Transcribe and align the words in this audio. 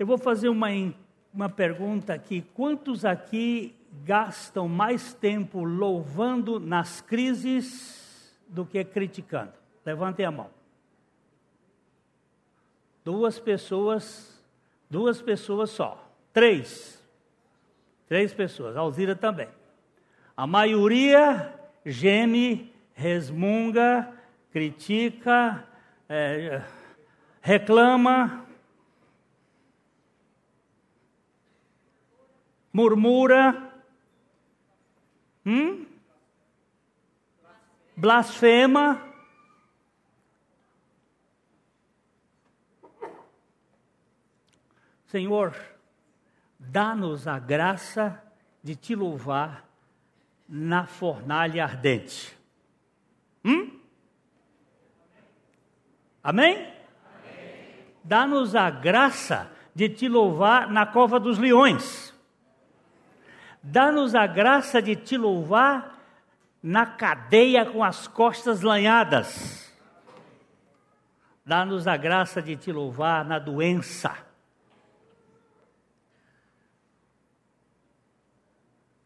Eu 0.00 0.06
vou 0.06 0.16
fazer 0.16 0.48
uma, 0.48 0.68
uma 1.30 1.50
pergunta 1.50 2.14
aqui: 2.14 2.40
quantos 2.54 3.04
aqui 3.04 3.76
gastam 4.02 4.66
mais 4.66 5.12
tempo 5.12 5.62
louvando 5.62 6.58
nas 6.58 7.02
crises 7.02 8.34
do 8.48 8.64
que 8.64 8.82
criticando? 8.82 9.52
Levantem 9.84 10.24
a 10.24 10.30
mão. 10.30 10.48
Duas 13.04 13.38
pessoas, 13.38 14.42
duas 14.88 15.20
pessoas 15.20 15.68
só. 15.68 16.10
Três. 16.32 17.06
Três 18.08 18.32
pessoas. 18.32 18.78
Alzira 18.78 19.14
também. 19.14 19.48
A 20.34 20.46
maioria 20.46 21.54
geme, 21.84 22.72
resmunga, 22.94 24.10
critica, 24.50 25.62
é, 26.08 26.62
reclama, 27.42 28.46
murmura, 32.72 33.72
hum? 35.44 35.86
blasfema. 37.96 39.06
Senhor, 45.06 45.54
dá-nos 46.58 47.26
a 47.26 47.38
graça 47.38 48.22
de 48.62 48.76
te 48.76 48.94
louvar 48.94 49.68
na 50.48 50.86
fornalha 50.86 51.64
ardente. 51.64 52.36
Hum? 53.44 53.80
Amém? 56.22 56.56
Amém. 56.56 56.74
Dá-nos 58.04 58.54
a 58.54 58.70
graça 58.70 59.50
de 59.74 59.88
te 59.88 60.08
louvar 60.08 60.70
na 60.70 60.86
cova 60.86 61.18
dos 61.18 61.38
leões. 61.38 62.14
Dá-nos 63.62 64.14
a 64.14 64.26
graça 64.26 64.80
de 64.80 64.96
te 64.96 65.16
louvar 65.16 65.98
na 66.62 66.86
cadeia 66.86 67.64
com 67.64 67.84
as 67.84 68.06
costas 68.06 68.62
lanhadas. 68.62 69.70
Dá-nos 71.44 71.86
a 71.86 71.96
graça 71.96 72.40
de 72.40 72.56
te 72.56 72.72
louvar 72.72 73.24
na 73.24 73.38
doença. 73.38 74.16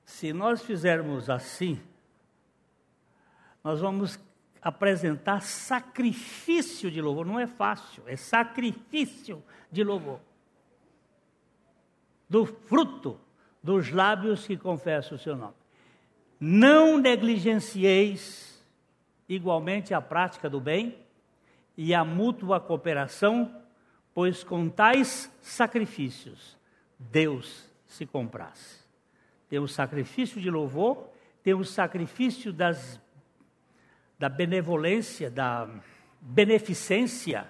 Se 0.04 0.32
nós 0.32 0.62
fizermos 0.62 1.28
assim, 1.28 1.80
nós 3.62 3.80
vamos 3.80 4.18
apresentar 4.62 5.42
sacrifício 5.42 6.90
de 6.90 7.00
louvor. 7.00 7.26
Não 7.26 7.40
é 7.40 7.46
fácil, 7.46 8.02
é 8.06 8.16
sacrifício 8.16 9.42
de 9.70 9.82
louvor. 9.82 10.20
Do 12.28 12.46
fruto 12.46 13.20
dos 13.64 13.90
lábios 13.90 14.46
que 14.46 14.58
confessam 14.58 15.16
o 15.16 15.18
seu 15.18 15.34
nome. 15.34 15.54
Não 16.38 16.98
negligencieis 16.98 18.62
igualmente 19.26 19.94
a 19.94 20.02
prática 20.02 20.50
do 20.50 20.60
bem 20.60 20.98
e 21.74 21.94
a 21.94 22.04
mútua 22.04 22.60
cooperação, 22.60 23.50
pois 24.12 24.44
com 24.44 24.68
tais 24.68 25.32
sacrifícios 25.40 26.58
Deus 26.98 27.64
se 27.86 28.04
compraz. 28.04 28.86
Tem 29.48 29.58
o 29.58 29.66
sacrifício 29.66 30.42
de 30.42 30.50
louvor, 30.50 31.08
tem 31.42 31.54
o 31.54 31.64
sacrifício 31.64 32.52
das, 32.52 33.00
da 34.18 34.28
benevolência, 34.28 35.30
da 35.30 35.66
beneficência, 36.20 37.48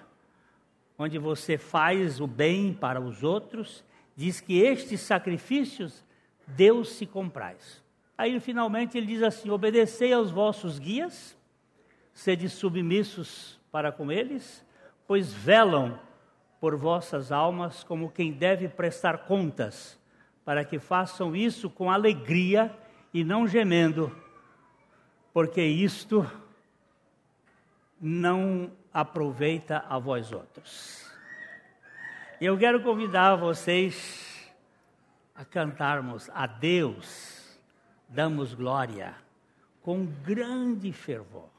onde 0.97 1.19
você 1.19 1.57
faz 1.57 2.21
o 2.21 2.27
bem 2.27 2.73
para 2.73 3.01
os 3.01 3.21
outros, 3.21 3.83
diz 4.15 4.39
que 4.39 4.59
estes 4.59 5.01
sacrifícios 5.01 6.04
Deus 6.47 6.89
se 6.89 7.05
compraz. 7.05 7.83
Aí 8.17 8.39
finalmente 8.39 8.97
ele 8.97 9.07
diz 9.07 9.23
assim: 9.23 9.49
obedecei 9.49 10.13
aos 10.13 10.31
vossos 10.31 10.79
guias, 10.79 11.37
sede 12.13 12.49
submissos 12.49 13.59
para 13.71 13.91
com 13.91 14.11
eles, 14.11 14.65
pois 15.07 15.33
velam 15.33 15.99
por 16.59 16.75
vossas 16.75 17.31
almas 17.31 17.83
como 17.83 18.09
quem 18.09 18.31
deve 18.31 18.67
prestar 18.67 19.19
contas, 19.19 19.99
para 20.43 20.63
que 20.63 20.79
façam 20.79 21.35
isso 21.35 21.69
com 21.69 21.91
alegria 21.91 22.75
e 23.13 23.23
não 23.23 23.47
gemendo, 23.47 24.15
porque 25.33 25.61
isto 25.61 26.29
não 27.99 28.71
aproveita 28.93 29.83
a 29.89 29.97
vós 29.99 30.31
outros. 30.31 31.05
Eu 32.39 32.57
quero 32.57 32.81
convidar 32.81 33.35
vocês 33.35 34.34
a 35.35 35.43
cantarmos 35.43 36.29
a 36.33 36.47
Deus, 36.47 37.59
damos 38.07 38.53
glória 38.53 39.13
com 39.81 40.05
grande 40.05 40.93
fervor. 40.93 41.49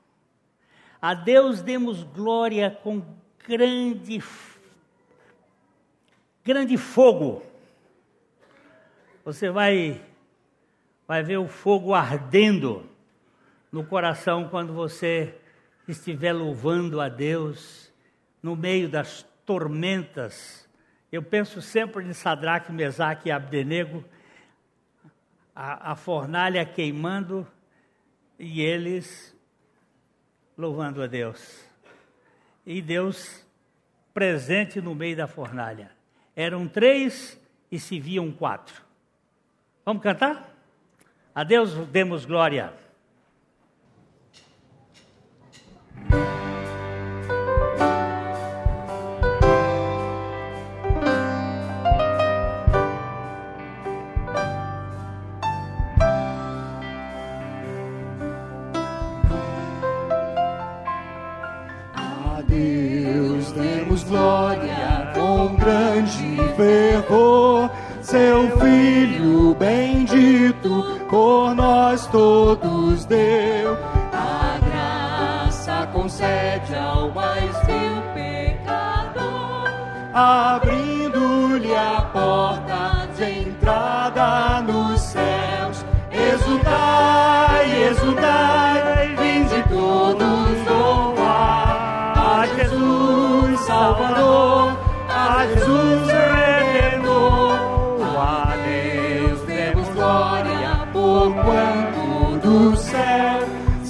A 1.00 1.12
Deus 1.12 1.60
demos 1.60 2.02
glória 2.02 2.70
com 2.70 3.04
grande 3.46 4.22
grande 6.42 6.76
fogo. 6.76 7.42
Você 9.24 9.50
vai 9.50 10.00
vai 11.06 11.22
ver 11.22 11.36
o 11.36 11.46
fogo 11.46 11.94
ardendo 11.94 12.88
no 13.70 13.84
coração 13.84 14.48
quando 14.48 14.72
você 14.72 15.38
estiver 15.86 16.32
louvando 16.32 17.00
a 17.00 17.08
Deus 17.08 17.92
no 18.42 18.56
meio 18.56 18.88
das 18.88 19.24
tormentas 19.44 20.65
eu 21.16 21.22
penso 21.22 21.62
sempre 21.62 22.04
em 22.04 22.12
Sadraque, 22.12 22.70
Mesaque 22.70 23.28
e 23.28 23.32
Abdenego, 23.32 24.04
a, 25.54 25.92
a 25.92 25.96
fornalha 25.96 26.62
queimando 26.66 27.46
e 28.38 28.60
eles 28.60 29.34
louvando 30.58 31.02
a 31.02 31.06
Deus. 31.06 31.64
E 32.66 32.82
Deus 32.82 33.46
presente 34.12 34.78
no 34.78 34.94
meio 34.94 35.16
da 35.16 35.26
fornalha. 35.26 35.90
Eram 36.34 36.68
três 36.68 37.40
e 37.72 37.80
se 37.80 37.98
viam 37.98 38.30
quatro. 38.30 38.82
Vamos 39.86 40.02
cantar? 40.02 40.54
A 41.34 41.42
Deus 41.44 41.74
demos 41.88 42.26
glória. 42.26 42.74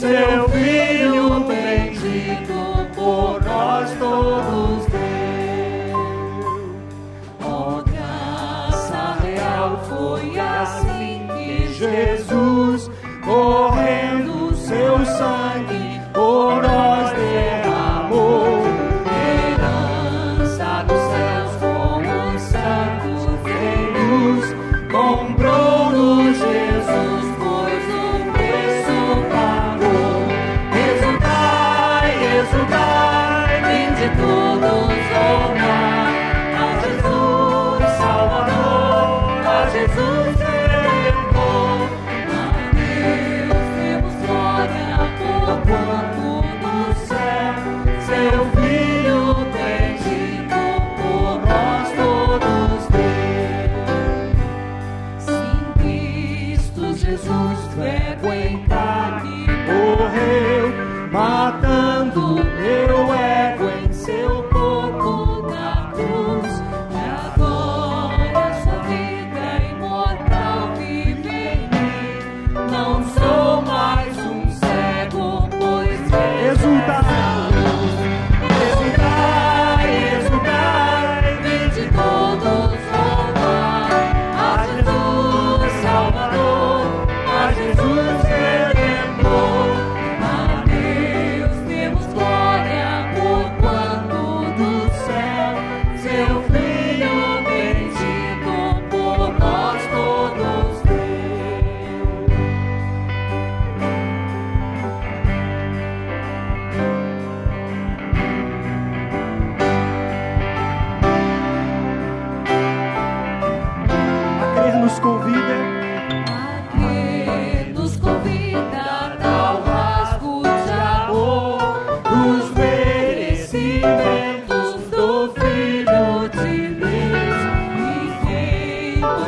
seu 0.06 0.45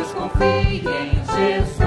foi 0.09 1.78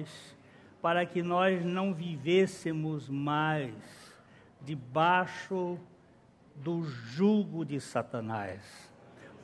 nós, 0.00 0.36
para 0.80 1.04
que 1.04 1.22
nós 1.22 1.64
não 1.64 1.92
vivêssemos 1.92 3.08
mais 3.08 3.74
debaixo 4.62 5.78
do 6.56 6.84
jugo 6.84 7.64
de 7.64 7.80
Satanás. 7.80 8.90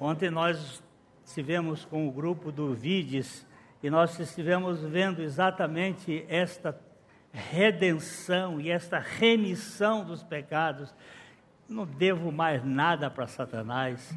Ontem 0.00 0.30
nós 0.30 0.82
estivemos 1.24 1.84
com 1.84 2.08
o 2.08 2.12
grupo 2.12 2.50
do 2.52 2.74
Vides 2.74 3.46
e 3.82 3.90
nós 3.90 4.18
estivemos 4.18 4.82
vendo 4.82 5.22
exatamente 5.22 6.24
esta 6.28 6.78
redenção 7.32 8.60
e 8.60 8.70
esta 8.70 8.98
remissão 8.98 10.04
dos 10.04 10.22
pecados. 10.22 10.94
Não 11.68 11.84
devo 11.84 12.32
mais 12.32 12.64
nada 12.64 13.10
para 13.10 13.26
Satanás. 13.26 14.16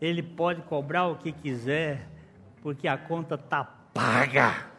Ele 0.00 0.22
pode 0.22 0.62
cobrar 0.62 1.06
o 1.06 1.16
que 1.16 1.32
quiser, 1.32 2.08
porque 2.62 2.88
a 2.88 2.98
conta 2.98 3.34
está 3.36 3.64
paga 3.64 4.75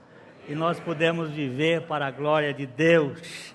e 0.47 0.55
nós 0.55 0.79
podemos 0.79 1.29
viver 1.31 1.81
para 1.81 2.07
a 2.07 2.11
glória 2.11 2.53
de 2.53 2.65
Deus. 2.65 3.53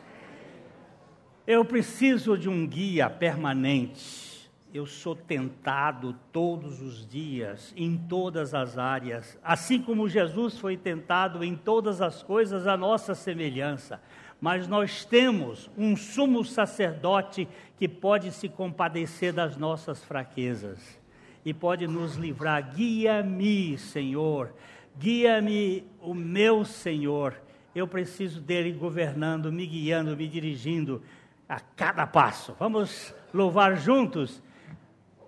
Eu 1.46 1.64
preciso 1.64 2.36
de 2.36 2.48
um 2.48 2.66
guia 2.66 3.08
permanente. 3.08 4.50
Eu 4.74 4.86
sou 4.86 5.14
tentado 5.14 6.14
todos 6.32 6.80
os 6.80 7.06
dias, 7.06 7.74
em 7.76 7.96
todas 7.96 8.54
as 8.54 8.78
áreas, 8.78 9.38
assim 9.44 9.80
como 9.80 10.08
Jesus 10.08 10.58
foi 10.58 10.78
tentado 10.78 11.44
em 11.44 11.54
todas 11.54 12.00
as 12.00 12.22
coisas 12.22 12.66
a 12.66 12.76
nossa 12.76 13.14
semelhança. 13.14 14.00
Mas 14.40 14.66
nós 14.66 15.04
temos 15.04 15.70
um 15.76 15.94
sumo 15.94 16.44
sacerdote 16.44 17.46
que 17.78 17.86
pode 17.86 18.32
se 18.32 18.48
compadecer 18.48 19.32
das 19.32 19.56
nossas 19.56 20.02
fraquezas 20.02 21.00
e 21.44 21.52
pode 21.52 21.86
nos 21.86 22.16
livrar. 22.16 22.74
Guia-me, 22.74 23.76
Senhor, 23.76 24.54
guia-me, 24.98 25.84
o 26.00 26.14
meu 26.14 26.64
Senhor. 26.64 27.34
Eu 27.74 27.88
preciso 27.88 28.40
dele 28.40 28.72
governando, 28.72 29.50
me 29.50 29.66
guiando, 29.66 30.16
me 30.16 30.28
dirigindo 30.28 31.02
a 31.48 31.58
cada 31.60 32.06
passo. 32.06 32.54
Vamos 32.58 33.14
louvar 33.32 33.76
juntos. 33.76 34.42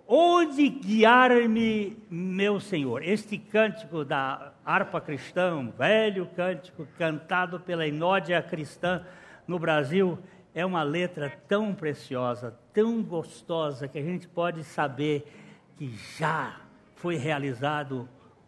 Onde 0.07 0.69
guiar-me, 0.69 1.97
meu 2.11 2.61
Senhor? 2.61 3.03
Este 3.03 3.39
cântico 3.39 4.05
da 4.05 4.53
harpa 4.65 5.01
cristã, 5.01 5.57
um 5.57 5.71
velho 5.71 6.27
cântico 6.37 6.87
cantado 6.99 7.59
pela 7.59 7.87
Inódia 7.87 8.43
cristã 8.43 9.03
no 9.47 9.59
Brasil, 9.59 10.19
é 10.55 10.65
uma 10.65 10.83
letra 10.83 11.33
tão 11.49 11.75
preciosa, 11.75 12.55
tão 12.73 13.03
gostosa, 13.03 13.89
que 13.89 13.99
a 13.99 14.03
gente 14.03 14.29
pode 14.29 14.63
saber 14.63 15.27
que 15.77 15.95
já 16.19 16.61
foi 16.95 17.17
realizado 17.17 18.09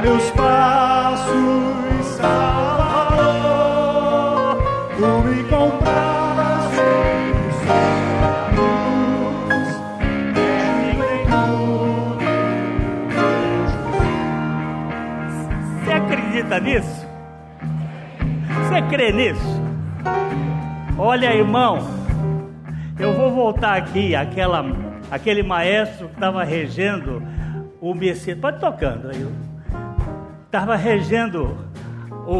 meus 0.00 0.30
passos, 0.32 1.34
Salvador. 2.16 3.36
Tu 4.96 5.28
me 5.28 5.44
compraste 5.44 6.80
cruz, 8.54 9.80
Você 15.84 15.92
acredita 15.92 16.60
nisso? 16.60 17.06
Você 18.48 18.82
crê 18.90 19.12
nisso? 19.12 19.62
Olha, 20.98 21.34
irmão, 21.34 21.78
eu 22.98 23.12
vou 23.14 23.30
voltar 23.30 23.76
aqui, 23.76 24.14
aquela, 24.14 24.64
aquele 25.10 25.42
maestro 25.42 26.08
que 26.08 26.14
estava 26.14 26.42
regendo 26.44 27.22
o 27.80 27.94
Messias. 27.94 28.38
Pode 28.38 28.60
tocando 28.60 29.08
aí 29.10 29.22
estava 30.56 30.74
regendo 30.74 31.54
o, 32.26 32.38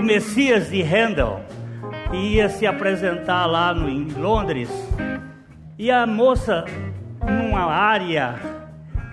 o 0.00 0.02
Messias 0.02 0.70
de 0.70 0.82
Handel, 0.82 1.42
que 2.10 2.16
ia 2.16 2.48
se 2.48 2.66
apresentar 2.66 3.44
lá 3.44 3.74
no, 3.74 3.90
em 3.90 4.08
Londres, 4.12 4.70
e 5.78 5.90
a 5.90 6.06
moça, 6.06 6.64
numa 7.20 7.66
área 7.66 8.36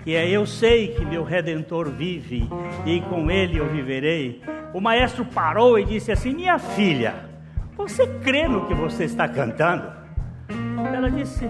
que 0.02 0.14
é 0.16 0.26
Eu 0.26 0.46
sei 0.46 0.88
que 0.88 1.04
meu 1.04 1.22
redentor 1.22 1.90
vive 1.90 2.48
e 2.86 3.02
com 3.02 3.30
ele 3.30 3.58
eu 3.58 3.68
viverei. 3.68 4.40
O 4.72 4.80
maestro 4.80 5.22
parou 5.26 5.78
e 5.78 5.84
disse 5.84 6.10
assim: 6.10 6.32
Minha 6.32 6.58
filha, 6.58 7.14
você 7.76 8.06
crê 8.06 8.48
no 8.48 8.66
que 8.66 8.72
você 8.72 9.04
está 9.04 9.28
cantando? 9.28 9.92
Ela 10.94 11.10
disse: 11.10 11.46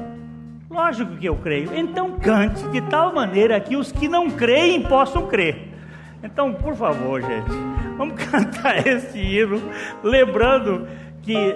Lógico 0.68 1.16
que 1.16 1.26
eu 1.26 1.36
creio. 1.36 1.72
Então 1.72 2.18
cante 2.18 2.66
de 2.70 2.80
tal 2.80 3.14
maneira 3.14 3.60
que 3.60 3.76
os 3.76 3.92
que 3.92 4.08
não 4.08 4.28
creem 4.28 4.82
possam 4.82 5.28
crer. 5.28 5.75
Então, 6.26 6.52
por 6.52 6.74
favor, 6.74 7.22
gente, 7.22 7.52
vamos 7.96 8.22
cantar 8.26 8.84
esse 8.84 9.16
hino, 9.16 9.62
lembrando 10.02 10.86
que 11.22 11.54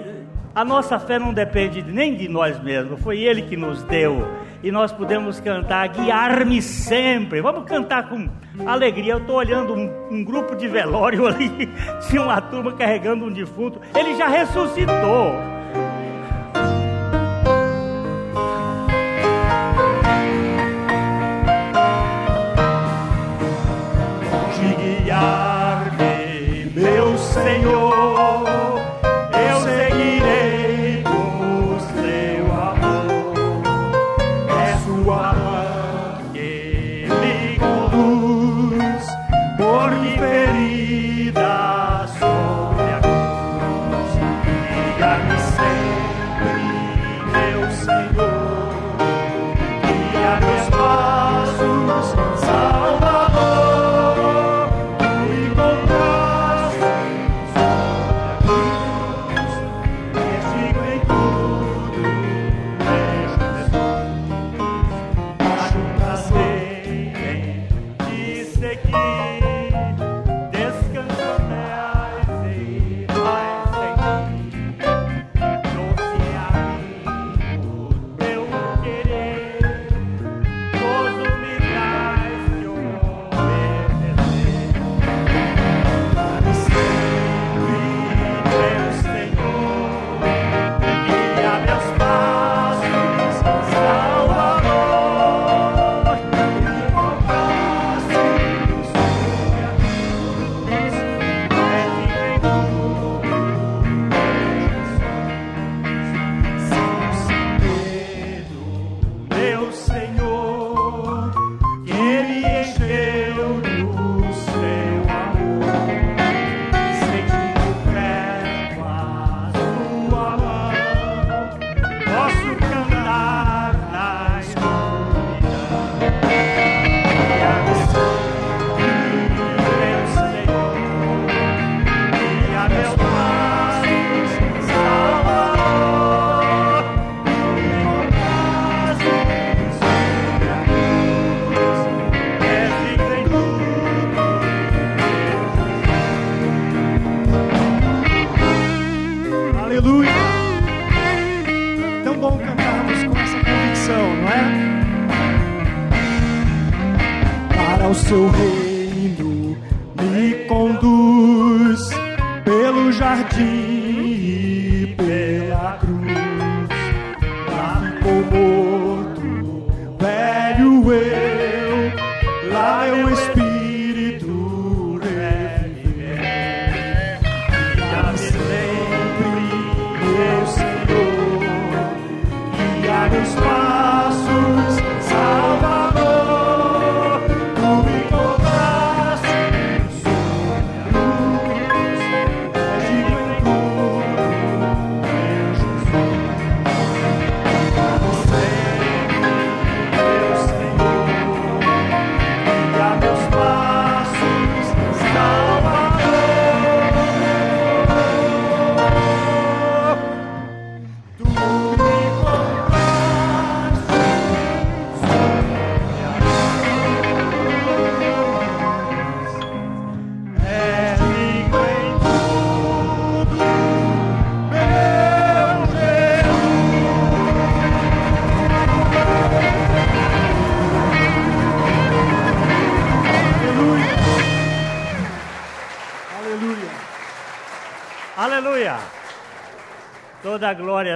a 0.55 0.63
nossa 0.63 0.97
fé 0.97 1.19
não 1.19 1.33
depende 1.33 1.81
nem 1.81 2.15
de 2.15 2.29
nós 2.29 2.57
mesmos, 2.61 2.99
foi 3.01 3.19
Ele 3.19 3.41
que 3.41 3.57
nos 3.57 3.83
deu. 3.83 4.25
E 4.63 4.71
nós 4.71 4.91
podemos 4.91 5.39
cantar, 5.39 5.87
guiar-me 5.89 6.61
sempre. 6.61 7.41
Vamos 7.41 7.65
cantar 7.65 8.07
com 8.07 8.29
alegria. 8.65 9.13
Eu 9.13 9.17
estou 9.17 9.37
olhando 9.37 9.73
um, 9.73 9.89
um, 10.11 10.23
grupo 10.23 10.55
de 10.55 10.67
velório 10.67 11.25
ali, 11.27 11.69
tinha 12.07 12.21
uma 12.21 12.39
turma 12.39 12.71
carregando 12.73 13.25
um 13.25 13.31
defunto. 13.31 13.81
Ele 13.95 14.15
já 14.15 14.27
ressuscitou. 14.27 15.60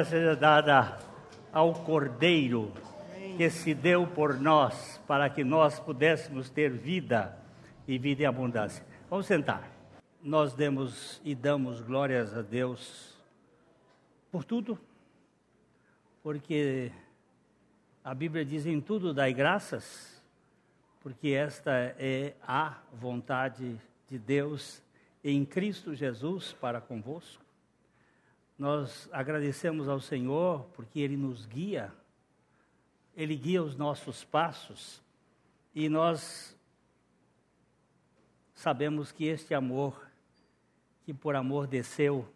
Seja 0.05 0.35
dada 0.35 0.99
ao 1.51 1.73
Cordeiro 1.73 2.71
que 3.37 3.49
se 3.49 3.73
deu 3.73 4.05
por 4.05 4.39
nós, 4.39 5.01
para 5.07 5.29
que 5.29 5.43
nós 5.43 5.79
pudéssemos 5.79 6.49
ter 6.49 6.69
vida 6.69 7.37
e 7.87 7.97
vida 7.97 8.23
em 8.23 8.25
abundância. 8.25 8.85
Vamos 9.09 9.25
sentar. 9.25 9.69
Nós 10.21 10.53
demos 10.53 11.21
e 11.23 11.35
damos 11.35 11.81
glórias 11.81 12.35
a 12.35 12.41
Deus 12.41 13.17
por 14.31 14.43
tudo, 14.43 14.79
porque 16.23 16.91
a 18.03 18.13
Bíblia 18.13 18.45
diz: 18.45 18.65
em 18.65 18.79
tudo 18.79 19.13
dai 19.13 19.33
graças, 19.33 20.23
porque 21.01 21.29
esta 21.29 21.71
é 21.99 22.33
a 22.41 22.77
vontade 22.93 23.79
de 24.07 24.17
Deus 24.17 24.81
em 25.23 25.43
Cristo 25.45 25.93
Jesus 25.93 26.53
para 26.53 26.79
convosco. 26.79 27.44
Nós 28.57 29.09
agradecemos 29.11 29.89
ao 29.89 29.99
Senhor 29.99 30.65
porque 30.73 30.99
Ele 30.99 31.17
nos 31.17 31.45
guia, 31.45 31.93
Ele 33.15 33.35
guia 33.35 33.61
os 33.61 33.75
nossos 33.75 34.23
passos 34.23 35.03
e 35.73 35.89
nós 35.89 36.57
sabemos 38.53 39.11
que 39.11 39.25
este 39.25 39.53
amor, 39.53 40.09
que 41.03 41.13
por 41.13 41.35
amor 41.35 41.67
desceu, 41.67 42.27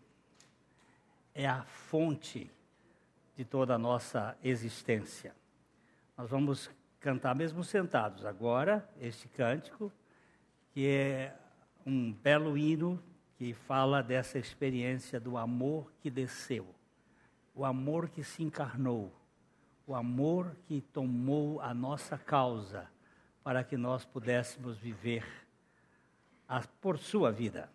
é 1.33 1.47
a 1.47 1.63
fonte 1.63 2.51
de 3.37 3.45
toda 3.45 3.75
a 3.75 3.77
nossa 3.77 4.37
existência. 4.43 5.33
Nós 6.17 6.29
vamos 6.29 6.69
cantar 6.99 7.33
mesmo 7.33 7.63
sentados 7.63 8.25
agora 8.25 8.87
este 8.99 9.29
cântico, 9.29 9.89
que 10.73 10.85
é 10.85 11.33
um 11.85 12.11
belo 12.11 12.57
hino 12.57 13.01
que 13.39 13.53
fala 13.53 14.03
dessa 14.03 14.37
experiência 14.37 15.17
do 15.17 15.37
amor 15.37 15.89
que 16.01 16.09
desceu, 16.09 16.75
o 17.55 17.63
amor 17.63 18.09
que 18.09 18.21
se 18.21 18.43
encarnou, 18.43 19.13
o 19.87 19.95
amor 19.95 20.57
que 20.67 20.81
tomou 20.81 21.61
a 21.61 21.73
nossa 21.73 22.17
causa 22.17 22.91
para 23.41 23.63
que 23.63 23.77
nós 23.77 24.03
pudéssemos 24.03 24.77
viver 24.77 25.25
a, 26.49 26.59
por 26.81 26.97
sua 26.97 27.31
vida. 27.31 27.71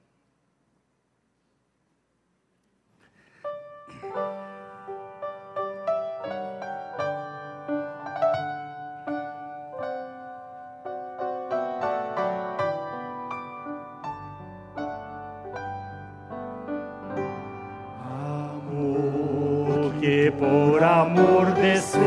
Por 20.31 20.83
amor 20.83 21.55
desceste, 21.55 22.05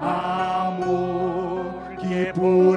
amor 0.00 1.96
que 2.00 2.32
por 2.34 2.73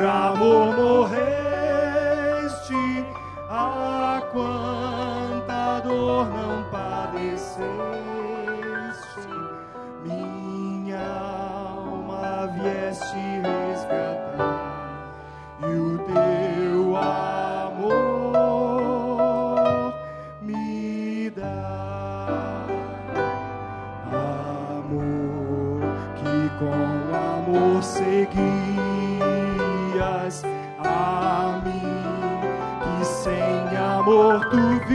sem 34.07 34.86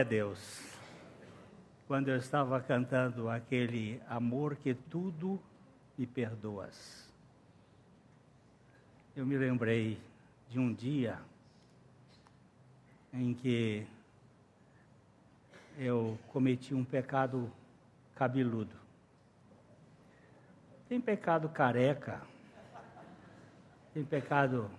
Glória 0.00 0.06
a 0.06 0.08
Deus. 0.08 0.78
quando 1.86 2.08
eu 2.08 2.16
estava 2.16 2.58
cantando 2.60 3.28
aquele 3.28 4.00
amor 4.08 4.56
que 4.56 4.72
tudo 4.72 5.38
me 5.98 6.06
perdoas. 6.06 7.12
Eu 9.14 9.26
me 9.26 9.36
lembrei 9.36 10.00
de 10.48 10.58
um 10.58 10.72
dia 10.72 11.18
em 13.12 13.34
que 13.34 13.86
eu 15.76 16.18
cometi 16.28 16.74
um 16.74 16.84
pecado 16.84 17.52
cabeludo. 18.14 18.76
Tem 20.88 20.98
pecado 21.00 21.48
careca, 21.48 22.22
tem 23.92 24.04
pecado 24.04 24.70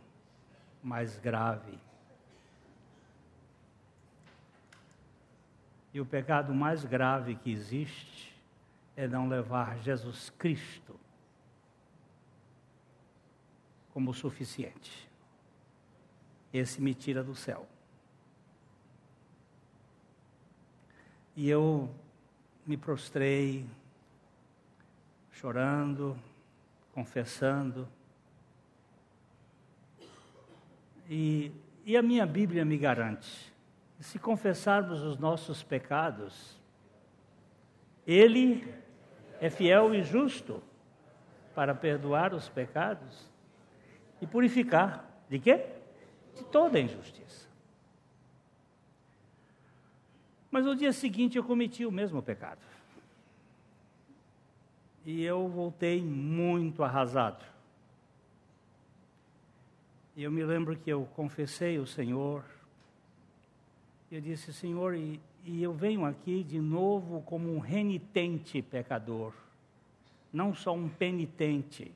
mais 0.82 1.20
grave. 1.20 1.78
E 5.94 6.00
o 6.00 6.06
pecado 6.06 6.54
mais 6.54 6.86
grave 6.86 7.36
que 7.36 7.52
existe 7.52 8.34
é 8.96 9.08
não 9.08 9.28
levar 9.28 9.78
Jesus 9.80 10.30
Cristo 10.30 11.00
como 13.94 14.14
suficiente. 14.14 15.10
Esse 16.54 16.82
me 16.82 16.94
tira 16.94 17.24
do 17.24 17.36
céu. 17.36 17.68
E 21.36 21.50
eu 21.50 21.90
me 22.66 22.78
prostrei, 22.78 23.66
chorando, 25.32 26.18
confessando. 26.94 27.88
E, 31.10 31.52
e 31.86 31.98
a 31.98 32.02
minha 32.02 32.26
Bíblia 32.26 32.64
me 32.64 32.78
garante: 32.78 33.51
se 34.04 34.18
confessarmos 34.18 35.02
os 35.02 35.18
nossos 35.18 35.64
pecados, 35.64 36.60
Ele 38.06 38.74
é 39.40 39.50
fiel 39.50 39.94
e 39.94 40.02
justo 40.04 40.62
para 41.54 41.76
perdoar 41.76 42.34
os 42.34 42.50
pecados 42.50 43.30
e 44.22 44.28
purificar 44.28 45.06
de 45.30 45.40
quê? 45.40 45.66
De 46.36 46.44
toda 46.46 46.80
injustiça. 46.80 47.48
Mas 50.50 50.66
no 50.66 50.76
dia 50.76 50.92
seguinte 50.92 51.38
eu 51.38 51.44
cometi 51.44 51.86
o 51.86 51.92
mesmo 51.92 52.22
pecado. 52.22 52.62
E 55.06 55.24
eu 55.24 55.48
voltei 55.48 56.04
muito 56.04 56.84
arrasado. 56.84 57.44
E 60.16 60.24
eu 60.24 60.32
me 60.32 60.44
lembro 60.44 60.76
que 60.76 60.90
eu 60.90 61.06
confessei 61.16 61.80
o 61.80 61.88
Senhor. 61.88 62.44
Eu 64.12 64.20
disse, 64.20 64.52
Senhor, 64.52 64.94
e, 64.94 65.22
e 65.46 65.64
eu 65.64 65.74
venho 65.74 66.04
aqui 66.04 66.44
de 66.44 66.60
novo 66.60 67.22
como 67.22 67.50
um 67.50 67.60
renitente 67.60 68.62
pecador, 68.62 69.34
não 70.34 70.54
só 70.54 70.74
um 70.74 70.90
penitente. 70.90 71.90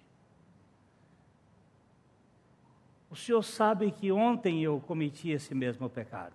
O 3.11 3.17
Senhor 3.17 3.43
sabe 3.43 3.91
que 3.91 4.13
ontem 4.13 4.63
eu 4.63 4.79
cometi 4.79 5.29
esse 5.29 5.53
mesmo 5.53 5.89
pecado. 5.89 6.33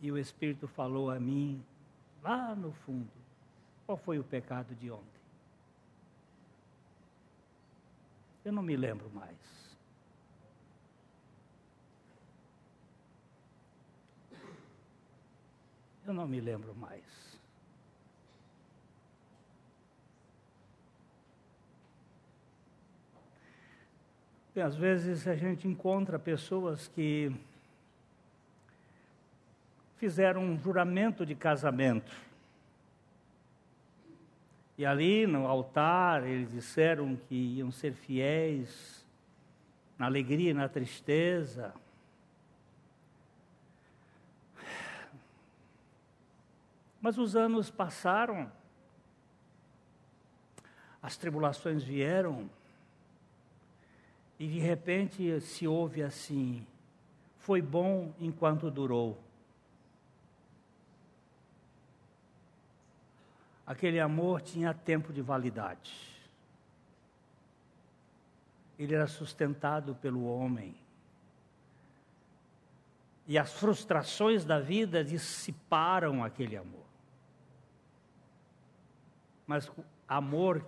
E 0.00 0.12
o 0.12 0.18
Espírito 0.18 0.68
falou 0.68 1.10
a 1.10 1.18
mim, 1.18 1.60
lá 2.22 2.54
no 2.54 2.70
fundo, 2.70 3.10
qual 3.84 3.98
foi 3.98 4.20
o 4.20 4.24
pecado 4.24 4.76
de 4.76 4.92
ontem? 4.92 5.04
Eu 8.44 8.52
não 8.52 8.62
me 8.62 8.76
lembro 8.76 9.10
mais. 9.10 9.65
Eu 16.06 16.14
não 16.14 16.28
me 16.28 16.40
lembro 16.40 16.72
mais. 16.76 17.02
Bem, 24.54 24.62
às 24.62 24.76
vezes 24.76 25.26
a 25.26 25.34
gente 25.34 25.66
encontra 25.66 26.16
pessoas 26.16 26.86
que 26.86 27.34
fizeram 29.96 30.42
um 30.44 30.56
juramento 30.56 31.26
de 31.26 31.34
casamento. 31.34 32.14
E 34.78 34.86
ali 34.86 35.26
no 35.26 35.48
altar 35.48 36.24
eles 36.24 36.52
disseram 36.52 37.16
que 37.16 37.34
iam 37.34 37.72
ser 37.72 37.94
fiéis 37.94 39.04
na 39.98 40.06
alegria 40.06 40.50
e 40.52 40.54
na 40.54 40.68
tristeza. 40.68 41.74
Mas 47.00 47.18
os 47.18 47.36
anos 47.36 47.70
passaram, 47.70 48.50
as 51.02 51.16
tribulações 51.16 51.82
vieram, 51.82 52.50
e 54.38 54.46
de 54.46 54.58
repente 54.58 55.40
se 55.40 55.66
ouve 55.66 56.02
assim: 56.02 56.66
foi 57.38 57.62
bom 57.62 58.12
enquanto 58.18 58.70
durou. 58.70 59.18
Aquele 63.66 63.98
amor 63.98 64.40
tinha 64.40 64.72
tempo 64.72 65.12
de 65.12 65.20
validade. 65.20 65.92
Ele 68.78 68.94
era 68.94 69.08
sustentado 69.08 69.94
pelo 69.96 70.24
homem. 70.24 70.76
E 73.26 73.36
as 73.36 73.52
frustrações 73.54 74.44
da 74.44 74.60
vida 74.60 75.02
dissiparam 75.02 76.22
aquele 76.22 76.56
amor. 76.56 76.85
Mas 79.46 79.70
amor 80.08 80.64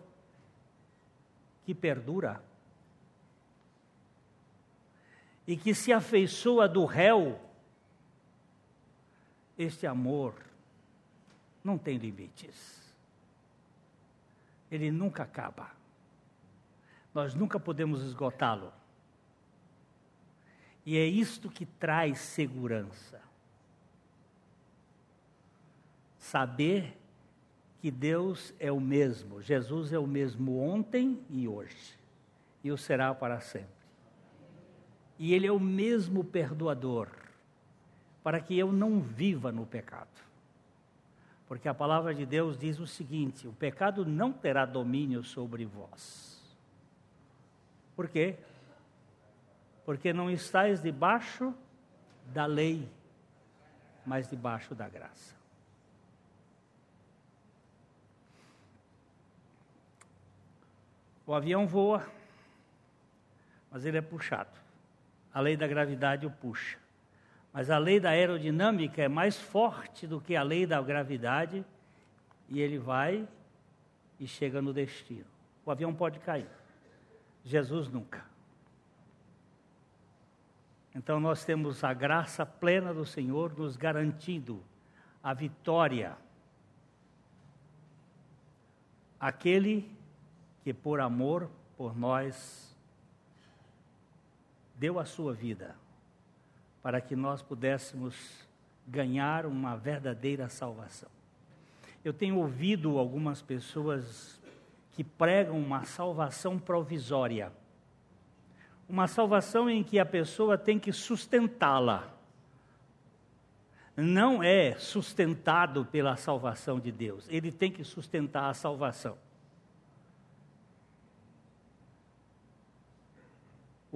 que 1.65 1.75
perdura 1.75 2.43
e 5.47 5.57
que 5.57 5.75
se 5.75 5.93
afeiçoa 5.93 6.69
do 6.69 6.85
réu, 6.85 7.41
este 9.57 9.87
amor 9.87 10.35
não 11.65 11.79
tem 11.79 11.97
limites. 11.97 12.95
Ele 14.71 14.91
nunca 14.91 15.23
acaba. 15.23 15.71
Nós 17.15 17.35
nunca 17.35 17.59
podemos 17.59 18.03
esgotá-lo. 18.03 18.73
E 20.85 20.99
é 20.99 21.05
isto 21.07 21.51
que 21.51 21.65
traz 21.65 22.19
segurança. 22.19 23.21
Saber 26.19 26.98
que 27.81 27.91
Deus 27.91 28.53
é 28.59 28.73
o 28.73 28.81
mesmo, 28.81 29.41
Jesus 29.41 29.93
é 29.93 29.99
o 29.99 30.07
mesmo 30.07 30.59
ontem 30.59 31.23
e 31.31 31.47
hoje, 31.47 31.97
e 32.63 32.73
o 32.73 32.77
será 32.77 33.15
para 33.15 33.41
sempre. 33.41 33.79
E 35.19 35.33
Ele 35.33 35.47
é 35.47 35.53
o 35.53 35.61
mesmo 35.61 36.25
perdoador, 36.25 37.09
para 38.23 38.41
que 38.41 38.59
eu 38.59 38.73
não 38.73 39.01
viva 39.01 39.53
no 39.53 39.65
pecado. 39.65 40.29
Porque 41.47 41.69
a 41.69 41.75
palavra 41.75 42.15
de 42.15 42.27
Deus 42.27 42.59
diz 42.59 42.79
o 42.79 42.87
seguinte: 42.87 43.49
o 43.49 43.53
pecado 43.53 44.05
não 44.05 44.33
terá 44.33 44.67
domínio 44.67 45.25
sobre 45.25 45.65
vós. 45.65 46.39
Por 47.97 48.09
quê? 48.09 48.37
Porque 49.85 50.13
não 50.13 50.31
estáis 50.31 50.83
debaixo 50.83 51.55
da 52.27 52.45
lei, 52.45 52.87
mas 54.05 54.29
debaixo 54.29 54.75
da 54.75 54.89
graça. 54.89 55.38
O 61.29 61.35
avião 61.35 61.67
voa, 61.67 62.09
mas 63.71 63.85
ele 63.85 63.99
é 63.99 64.01
puxado. 64.01 64.59
A 65.31 65.41
lei 65.41 65.59
da 65.59 65.67
gravidade 65.67 66.25
o 66.25 66.31
puxa. 66.31 66.79
Mas 67.53 67.69
a 67.69 67.77
lei 67.77 68.01
da 68.01 68.09
aerodinâmica 68.09 69.03
é 69.03 69.09
mais 69.09 69.39
forte 69.39 70.07
do 70.07 70.23
que 70.23 70.35
a 70.35 70.43
lei 70.43 70.67
da 70.67 70.81
gravidade 70.81 71.63
e 72.49 72.59
ele 72.59 72.79
vai 72.79 73.29
e 74.19 74.27
chega 74.27 74.63
no 74.63 74.73
destino. 74.73 75.27
O 75.67 75.71
avião 75.71 75.95
pode 75.95 76.19
cair. 76.19 76.49
Jesus 77.45 77.91
nunca. 77.91 78.25
Então 80.95 81.21
nós 81.21 81.45
temos 81.45 81.85
a 81.85 81.93
graça 81.93 82.47
plena 82.47 82.95
do 82.95 83.05
Senhor 83.05 83.53
nos 83.55 83.77
garantindo 83.77 84.65
a 85.23 85.35
vitória. 85.35 86.17
Aquele 89.21 89.98
que 90.69 90.75
por 90.75 91.01
amor 91.01 91.49
por 91.79 91.97
nós 91.97 92.77
deu 94.75 94.99
a 94.99 95.07
sua 95.07 95.33
vida 95.33 95.75
para 96.83 97.01
que 97.01 97.17
nós 97.17 97.41
pudéssemos 97.41 98.47
ganhar 98.87 99.47
uma 99.47 99.77
verdadeira 99.77 100.47
salvação. 100.51 101.09
Eu 102.05 102.13
tenho 102.13 102.37
ouvido 102.37 102.99
algumas 102.99 103.41
pessoas 103.41 104.39
que 104.93 105.03
pregam 105.03 105.59
uma 105.59 105.87
salvação 105.87 106.59
provisória. 106.59 107.51
Uma 108.87 109.09
salvação 109.09 109.71
em 109.71 109.83
que 109.83 109.99
a 109.99 110.05
pessoa 110.05 110.59
tem 110.59 110.79
que 110.79 110.93
sustentá-la. 110.93 112.15
não 113.97 114.43
é 114.43 114.79
sustentado 114.79 115.87
pela 115.87 116.15
salvação 116.19 116.79
de 116.79 116.93
Deus, 116.93 117.27
ele 117.31 117.51
tem 117.51 117.73
que 117.73 117.83
sustentar 117.83 118.51
a 118.51 118.55
salvação. 118.55 119.17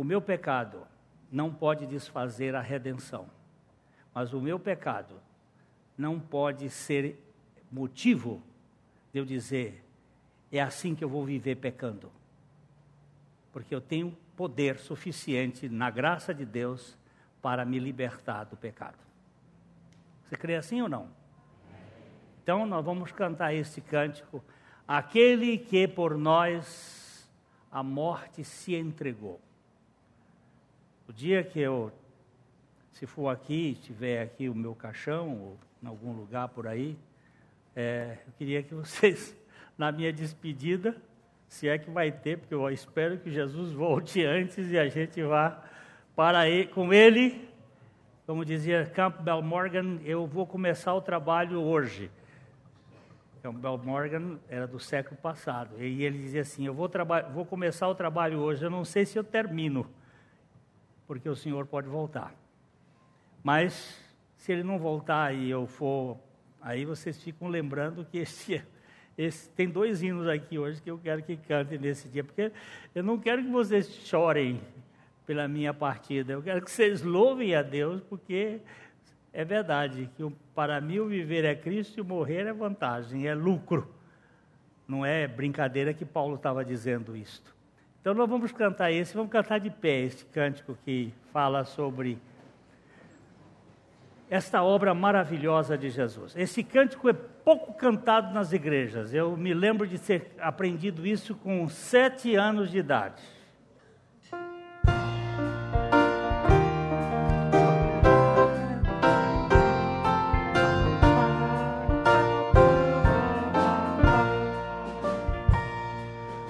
O 0.02 0.04
meu 0.04 0.20
pecado 0.20 0.84
não 1.30 1.54
pode 1.54 1.86
desfazer 1.86 2.56
a 2.56 2.60
redenção, 2.60 3.30
mas 4.12 4.34
o 4.34 4.40
meu 4.40 4.58
pecado 4.58 5.14
não 5.96 6.18
pode 6.18 6.68
ser 6.70 7.24
motivo 7.70 8.42
de 9.12 9.20
eu 9.20 9.24
dizer, 9.24 9.84
é 10.50 10.60
assim 10.60 10.96
que 10.96 11.04
eu 11.04 11.08
vou 11.08 11.24
viver 11.24 11.54
pecando. 11.54 12.10
Porque 13.52 13.72
eu 13.72 13.80
tenho 13.80 14.18
poder 14.34 14.76
suficiente 14.80 15.68
na 15.68 15.88
graça 15.88 16.34
de 16.34 16.44
Deus 16.44 16.98
para 17.40 17.64
me 17.64 17.78
libertar 17.78 18.42
do 18.42 18.56
pecado. 18.56 18.98
Você 20.24 20.36
crê 20.36 20.56
assim 20.56 20.82
ou 20.82 20.88
não? 20.88 21.08
Então 22.42 22.66
nós 22.66 22.84
vamos 22.84 23.12
cantar 23.12 23.54
este 23.54 23.80
cântico. 23.80 24.42
Aquele 24.84 25.58
que 25.58 25.86
por 25.86 26.18
nós 26.18 27.30
a 27.70 27.84
morte 27.84 28.42
se 28.42 28.74
entregou. 28.74 29.40
O 31.12 31.14
dia 31.14 31.44
que 31.44 31.60
eu, 31.60 31.92
se 32.90 33.04
for 33.04 33.28
aqui, 33.28 33.78
tiver 33.82 34.22
aqui 34.22 34.48
o 34.48 34.54
meu 34.54 34.74
caixão, 34.74 35.38
ou 35.38 35.58
em 35.82 35.86
algum 35.86 36.10
lugar 36.14 36.48
por 36.48 36.66
aí, 36.66 36.96
é, 37.76 38.16
eu 38.26 38.32
queria 38.38 38.62
que 38.62 38.74
vocês, 38.74 39.36
na 39.76 39.92
minha 39.92 40.10
despedida, 40.10 40.96
se 41.46 41.68
é 41.68 41.76
que 41.76 41.90
vai 41.90 42.10
ter, 42.10 42.38
porque 42.38 42.54
eu 42.54 42.66
espero 42.70 43.18
que 43.18 43.30
Jesus 43.30 43.74
volte 43.74 44.24
antes 44.24 44.70
e 44.70 44.78
a 44.78 44.88
gente 44.88 45.22
vá 45.22 45.62
para 46.16 46.48
ele, 46.48 46.68
com 46.68 46.94
ele. 46.94 47.46
Como 48.26 48.42
dizia 48.42 48.86
Campbell 48.86 49.42
Morgan, 49.42 49.98
eu 50.06 50.26
vou 50.26 50.46
começar 50.46 50.94
o 50.94 51.02
trabalho 51.02 51.60
hoje. 51.60 52.10
Campbell 53.42 53.76
Morgan 53.76 54.38
era 54.48 54.66
do 54.66 54.80
século 54.80 55.20
passado. 55.20 55.74
E 55.78 56.04
ele 56.04 56.16
dizia 56.16 56.40
assim: 56.40 56.64
Eu 56.64 56.72
vou, 56.72 56.90
vou 57.34 57.44
começar 57.44 57.86
o 57.86 57.94
trabalho 57.94 58.38
hoje, 58.38 58.64
eu 58.64 58.70
não 58.70 58.82
sei 58.82 59.04
se 59.04 59.18
eu 59.18 59.22
termino, 59.22 59.86
porque 61.12 61.28
o 61.28 61.36
Senhor 61.36 61.66
pode 61.66 61.88
voltar. 61.88 62.34
Mas, 63.44 64.00
se 64.38 64.50
ele 64.50 64.62
não 64.62 64.78
voltar 64.78 65.34
e 65.34 65.50
eu 65.50 65.66
for, 65.66 66.16
aí 66.58 66.86
vocês 66.86 67.22
ficam 67.22 67.48
lembrando 67.48 68.02
que 68.02 68.16
esse 68.16 68.64
esse, 69.18 69.50
tem 69.50 69.68
dois 69.68 70.02
hinos 70.02 70.26
aqui 70.26 70.58
hoje 70.58 70.80
que 70.80 70.90
eu 70.90 70.96
quero 70.96 71.22
que 71.22 71.36
cantem 71.36 71.78
nesse 71.78 72.08
dia, 72.08 72.24
porque 72.24 72.50
eu 72.94 73.02
não 73.02 73.18
quero 73.18 73.42
que 73.42 73.50
vocês 73.50 73.90
chorem 74.06 74.58
pela 75.26 75.46
minha 75.46 75.74
partida, 75.74 76.32
eu 76.32 76.42
quero 76.42 76.64
que 76.64 76.70
vocês 76.70 77.02
louvem 77.02 77.54
a 77.54 77.60
Deus, 77.60 78.00
porque 78.08 78.62
é 79.34 79.44
verdade 79.44 80.08
que 80.16 80.32
para 80.54 80.80
mim 80.80 80.98
o 80.98 81.08
viver 81.08 81.44
é 81.44 81.54
Cristo 81.54 81.98
e 81.98 82.00
o 82.00 82.06
morrer 82.06 82.46
é 82.46 82.54
vantagem, 82.54 83.28
é 83.28 83.34
lucro. 83.34 83.94
Não 84.88 85.04
é 85.04 85.28
brincadeira 85.28 85.92
que 85.92 86.06
Paulo 86.06 86.36
estava 86.36 86.64
dizendo 86.64 87.14
isto. 87.14 87.54
Então 88.02 88.14
nós 88.14 88.28
vamos 88.28 88.50
cantar 88.50 88.90
esse, 88.90 89.14
vamos 89.14 89.30
cantar 89.30 89.60
de 89.60 89.70
pé 89.70 90.00
este 90.00 90.24
cântico 90.24 90.76
que 90.84 91.14
fala 91.32 91.64
sobre 91.64 92.18
esta 94.28 94.60
obra 94.60 94.92
maravilhosa 94.92 95.78
de 95.78 95.88
Jesus. 95.88 96.34
Esse 96.36 96.64
cântico 96.64 97.08
é 97.08 97.12
pouco 97.12 97.72
cantado 97.74 98.34
nas 98.34 98.52
igrejas. 98.52 99.14
Eu 99.14 99.36
me 99.36 99.54
lembro 99.54 99.86
de 99.86 100.00
ter 100.00 100.34
aprendido 100.40 101.06
isso 101.06 101.36
com 101.36 101.68
sete 101.68 102.34
anos 102.34 102.72
de 102.72 102.78
idade. 102.78 103.22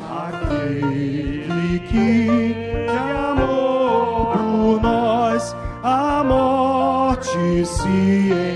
Aquele 0.08 1.11
que 1.88 2.86
amor 2.88 4.36
por 4.36 4.82
nós 4.82 5.56
a 5.82 6.24
morte 6.24 7.64
se 7.64 8.51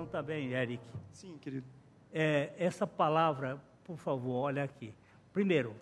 consideração 0.00 0.06
também, 0.06 0.52
Eric. 0.52 0.82
Sim, 1.12 1.36
querido. 1.38 1.66
É, 2.12 2.52
essa 2.58 2.86
palavra, 2.86 3.60
por 3.84 3.96
favor, 3.96 4.44
olha 4.44 4.64
aqui. 4.64 4.94
Primeiro, 5.32 5.74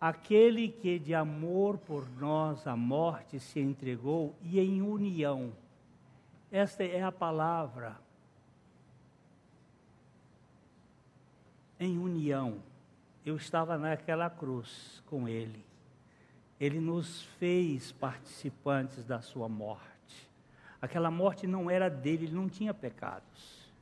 aquele 0.00 0.68
que 0.68 0.98
de 0.98 1.14
amor 1.14 1.78
por 1.78 2.08
nós 2.18 2.66
a 2.66 2.76
morte 2.76 3.38
se 3.40 3.60
entregou 3.60 4.34
e 4.42 4.60
em 4.60 4.82
união. 4.82 5.52
Esta 6.50 6.84
é 6.84 7.02
a 7.02 7.12
palavra. 7.12 7.96
Em 11.78 11.98
união. 11.98 12.62
Eu 13.24 13.36
estava 13.36 13.78
naquela 13.78 14.28
cruz 14.28 15.02
com 15.06 15.28
ele. 15.28 15.64
Ele 16.58 16.80
nos 16.80 17.22
fez 17.38 17.92
participantes 17.92 19.04
da 19.04 19.20
sua 19.20 19.48
morte. 19.48 19.91
Aquela 20.82 21.12
morte 21.12 21.46
não 21.46 21.70
era 21.70 21.88
dele, 21.88 22.26
ele 22.26 22.34
não 22.34 22.48
tinha 22.48 22.74
pecados. 22.74 23.72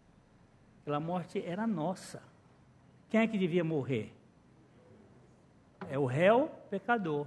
Aquela 0.83 1.01
morte 1.01 1.43
era 1.43 1.67
nossa. 1.67 2.23
Quem 3.09 3.21
é 3.21 3.27
que 3.27 3.39
devia 3.39 3.65
morrer? 3.65 4.15
É 5.89 5.99
o 5.99 6.05
réu 6.05 6.49
pecador. 6.69 7.27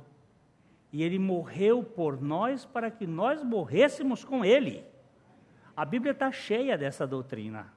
E 0.91 1.01
ele 1.01 1.17
morreu 1.17 1.83
por 1.83 2.21
nós 2.21 2.65
para 2.65 2.91
que 2.91 3.07
nós 3.07 3.43
morrêssemos 3.43 4.23
com 4.23 4.45
ele. 4.45 4.85
A 5.75 5.83
Bíblia 5.83 6.11
está 6.11 6.31
cheia 6.31 6.77
dessa 6.77 7.07
doutrina. 7.07 7.73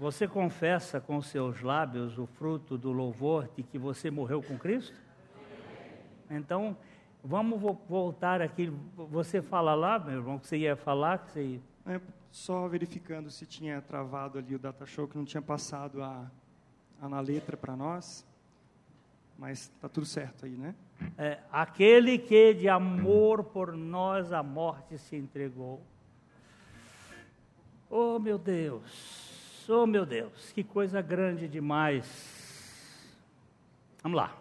Você 0.00 0.26
confessa 0.26 1.02
com 1.02 1.20
seus 1.20 1.60
lábios 1.60 2.16
o 2.18 2.24
fruto 2.24 2.78
do 2.78 2.92
louvor 2.92 3.50
de 3.54 3.62
que 3.62 3.78
você 3.78 4.10
morreu 4.10 4.42
com 4.42 4.56
Cristo? 4.56 4.96
Então, 6.30 6.76
vamos 7.22 7.60
vo- 7.60 7.80
voltar 7.88 8.40
aqui. 8.42 8.72
Você 8.96 9.40
fala 9.42 9.74
lá, 9.74 9.98
meu 9.98 10.14
irmão, 10.16 10.38
que 10.38 10.46
você 10.46 10.56
ia 10.58 10.76
falar, 10.76 11.18
que 11.18 11.30
você 11.32 11.60
É, 11.86 12.00
só 12.30 12.68
verificando 12.68 13.30
se 13.30 13.46
tinha 13.46 13.80
travado 13.80 14.38
ali 14.38 14.54
o 14.54 14.58
data 14.58 14.84
show, 14.86 15.08
que 15.08 15.16
não 15.16 15.24
tinha 15.24 15.40
passado 15.42 16.02
a, 16.02 16.30
a 17.00 17.08
na 17.08 17.20
letra 17.20 17.56
para 17.56 17.74
nós. 17.76 18.26
Mas 19.38 19.68
tá 19.80 19.88
tudo 19.88 20.04
certo 20.04 20.44
aí, 20.46 20.56
né? 20.56 20.74
É, 21.16 21.38
aquele 21.52 22.18
que 22.18 22.52
de 22.54 22.68
amor 22.68 23.44
por 23.44 23.72
nós 23.72 24.32
a 24.32 24.42
morte 24.42 24.98
se 24.98 25.14
entregou. 25.16 25.80
Oh 27.88 28.18
meu 28.18 28.36
Deus, 28.36 29.64
oh 29.70 29.86
meu 29.86 30.04
Deus, 30.04 30.52
que 30.52 30.62
coisa 30.64 31.00
grande 31.00 31.48
demais. 31.48 32.04
Vamos 34.02 34.16
lá. 34.16 34.36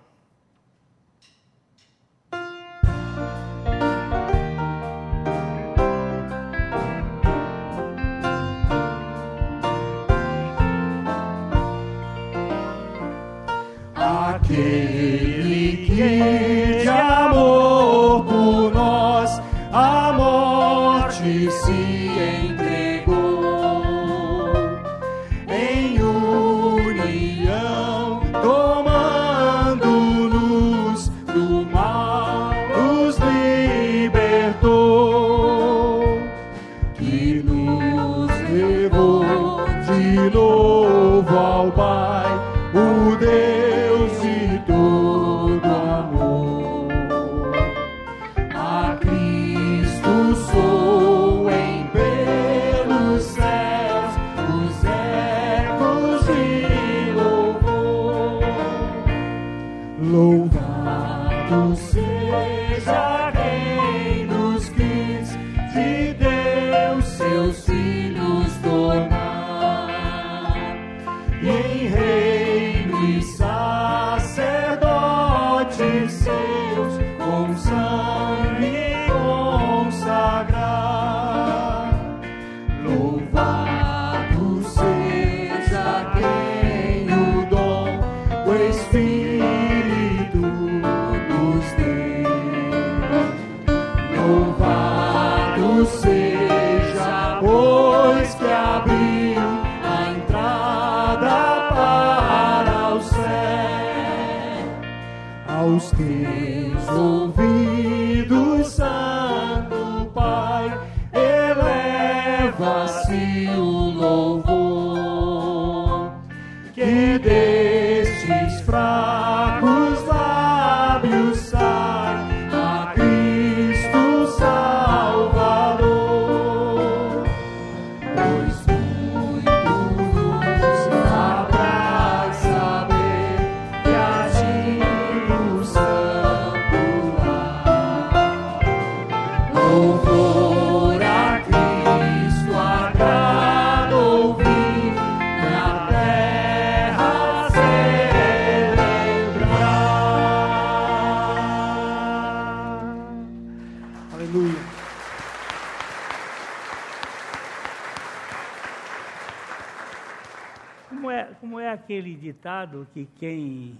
Ditado 162.47 162.87
que 162.93 163.05
quem 163.17 163.77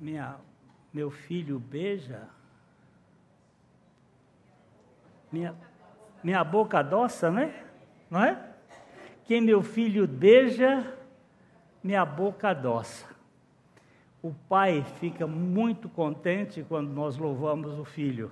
minha, 0.00 0.36
meu 0.94 1.10
filho 1.10 1.58
beija, 1.58 2.28
minha, 5.32 5.56
minha 6.22 6.44
boca 6.44 6.78
adoça, 6.78 7.32
né? 7.32 7.52
Não 8.08 8.22
é? 8.22 8.48
Quem 9.24 9.40
meu 9.40 9.60
filho 9.60 10.06
beija, 10.06 10.96
minha 11.82 12.04
boca 12.04 12.50
adoça. 12.50 13.08
O 14.22 14.32
pai 14.48 14.84
fica 15.00 15.26
muito 15.26 15.88
contente 15.88 16.64
quando 16.68 16.90
nós 16.90 17.16
louvamos 17.16 17.76
o 17.76 17.84
filho, 17.84 18.30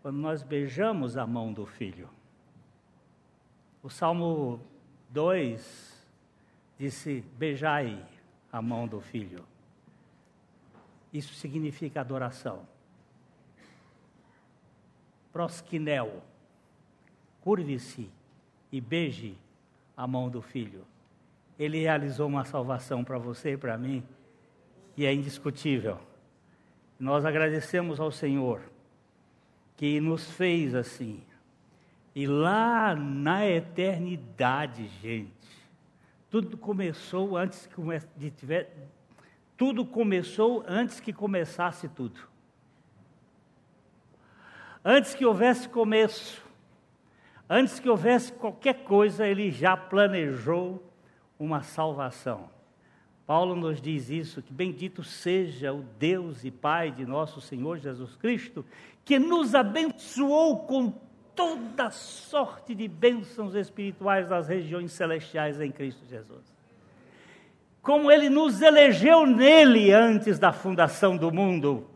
quando 0.00 0.16
nós 0.16 0.42
beijamos 0.42 1.18
a 1.18 1.26
mão 1.26 1.52
do 1.52 1.66
filho. 1.66 2.08
O 3.82 3.90
Salmo 3.90 4.58
2 5.10 5.95
disse: 6.78 7.24
Beijai 7.36 8.04
a 8.52 8.62
mão 8.62 8.86
do 8.86 9.00
filho. 9.00 9.44
Isso 11.12 11.34
significa 11.34 12.00
adoração. 12.00 12.66
Prosquinel, 15.32 16.22
curve-se 17.40 18.10
e 18.72 18.80
beije 18.80 19.36
a 19.96 20.06
mão 20.06 20.28
do 20.28 20.42
filho. 20.42 20.84
Ele 21.58 21.80
realizou 21.80 22.26
uma 22.26 22.44
salvação 22.44 23.02
para 23.02 23.18
você 23.18 23.52
e 23.52 23.56
para 23.56 23.78
mim, 23.78 24.02
e 24.96 25.06
é 25.06 25.12
indiscutível. 25.12 25.98
Nós 26.98 27.24
agradecemos 27.24 28.00
ao 28.00 28.10
Senhor 28.10 28.62
que 29.76 30.00
nos 30.00 30.30
fez 30.30 30.74
assim. 30.74 31.22
E 32.14 32.26
lá 32.26 32.94
na 32.94 33.46
eternidade, 33.46 34.88
gente, 35.02 35.30
tudo 36.30 36.56
começou 36.56 37.36
antes 37.36 37.66
que 37.66 38.30
tiver, 38.30 38.74
tudo 39.56 39.84
começou 39.86 40.64
antes 40.66 41.00
que 41.00 41.12
começasse 41.12 41.88
tudo. 41.88 42.20
Antes 44.84 45.14
que 45.14 45.24
houvesse 45.24 45.68
começo, 45.68 46.42
antes 47.48 47.80
que 47.80 47.88
houvesse 47.88 48.32
qualquer 48.32 48.84
coisa, 48.84 49.26
ele 49.26 49.50
já 49.50 49.76
planejou 49.76 50.92
uma 51.38 51.62
salvação. 51.62 52.50
Paulo 53.26 53.56
nos 53.56 53.80
diz 53.80 54.08
isso, 54.08 54.40
que 54.40 54.52
bendito 54.52 55.02
seja 55.02 55.72
o 55.72 55.82
Deus 55.98 56.44
e 56.44 56.50
Pai 56.50 56.92
de 56.92 57.04
nosso 57.04 57.40
Senhor 57.40 57.78
Jesus 57.78 58.14
Cristo, 58.14 58.64
que 59.04 59.18
nos 59.18 59.54
abençoou 59.54 60.64
com 60.66 60.92
toda 61.36 61.90
sorte 61.90 62.74
de 62.74 62.88
bênçãos 62.88 63.54
espirituais 63.54 64.26
das 64.26 64.48
regiões 64.48 64.90
celestiais 64.92 65.60
em 65.60 65.70
Cristo 65.70 66.04
Jesus. 66.06 66.56
Como 67.82 68.10
ele 68.10 68.28
nos 68.28 68.62
elegeu 68.62 69.26
nele 69.26 69.92
antes 69.92 70.38
da 70.38 70.52
fundação 70.52 71.16
do 71.16 71.30
mundo. 71.30 71.88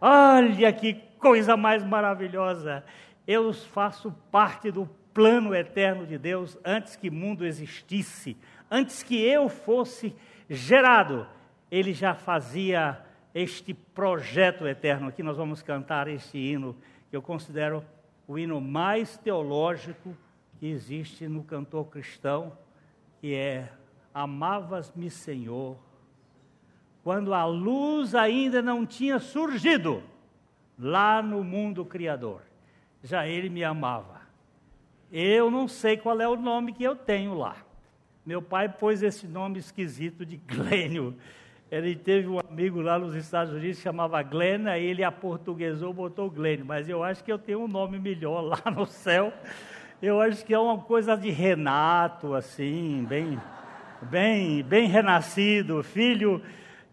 Olha 0.00 0.72
que 0.72 0.94
coisa 1.18 1.56
mais 1.56 1.84
maravilhosa! 1.84 2.84
Eu 3.26 3.52
faço 3.52 4.14
parte 4.30 4.70
do 4.70 4.88
plano 5.12 5.54
eterno 5.54 6.06
de 6.06 6.16
Deus 6.16 6.56
antes 6.64 6.94
que 6.94 7.10
mundo 7.10 7.44
existisse, 7.44 8.36
antes 8.70 9.02
que 9.02 9.20
eu 9.20 9.48
fosse 9.48 10.14
gerado, 10.48 11.26
ele 11.70 11.92
já 11.92 12.14
fazia 12.14 13.00
este 13.34 13.74
projeto 13.74 14.66
eterno. 14.66 15.08
Aqui 15.08 15.22
nós 15.22 15.36
vamos 15.36 15.62
cantar 15.62 16.06
este 16.06 16.38
hino, 16.38 16.76
que 17.10 17.16
eu 17.16 17.20
considero 17.20 17.84
o 18.26 18.38
hino 18.38 18.60
mais 18.60 19.16
teológico 19.16 20.16
que 20.58 20.66
existe 20.66 21.28
no 21.28 21.42
cantor 21.42 21.86
cristão, 21.86 22.56
que 23.20 23.34
é 23.34 23.70
Amavas-me, 24.12 25.10
Senhor, 25.10 25.76
quando 27.04 27.34
a 27.34 27.44
luz 27.44 28.14
ainda 28.14 28.62
não 28.62 28.86
tinha 28.86 29.18
surgido 29.18 30.02
lá 30.78 31.22
no 31.22 31.44
mundo 31.44 31.84
criador. 31.84 32.40
Já 33.02 33.28
ele 33.28 33.48
me 33.48 33.62
amava. 33.62 34.22
Eu 35.12 35.50
não 35.50 35.68
sei 35.68 35.96
qual 35.96 36.20
é 36.20 36.28
o 36.28 36.34
nome 36.34 36.72
que 36.72 36.82
eu 36.82 36.96
tenho 36.96 37.34
lá. 37.34 37.56
Meu 38.24 38.42
pai 38.42 38.68
pôs 38.68 39.02
esse 39.02 39.26
nome 39.26 39.58
esquisito 39.58 40.26
de 40.26 40.36
Glênio. 40.36 41.16
Ele 41.70 41.96
teve 41.96 42.28
um 42.28 42.38
amigo 42.38 42.80
lá 42.80 42.98
nos 42.98 43.14
Estados 43.14 43.52
Unidos 43.52 43.78
que 43.78 43.82
chamava 43.82 44.22
Glenn, 44.22 44.68
aí 44.68 44.84
ele 44.84 45.02
aportuguesou, 45.02 45.92
botou 45.92 46.30
Glênio. 46.30 46.64
Mas 46.64 46.88
eu 46.88 47.02
acho 47.02 47.24
que 47.24 47.32
eu 47.32 47.38
tenho 47.38 47.64
um 47.64 47.68
nome 47.68 47.98
melhor 47.98 48.40
lá 48.40 48.70
no 48.70 48.86
céu. 48.86 49.32
Eu 50.00 50.20
acho 50.20 50.44
que 50.44 50.54
é 50.54 50.58
uma 50.58 50.78
coisa 50.78 51.16
de 51.16 51.30
Renato, 51.30 52.34
assim, 52.34 53.04
bem, 53.08 53.40
bem, 54.02 54.62
bem 54.62 54.86
renascido. 54.86 55.82
Filho, 55.82 56.40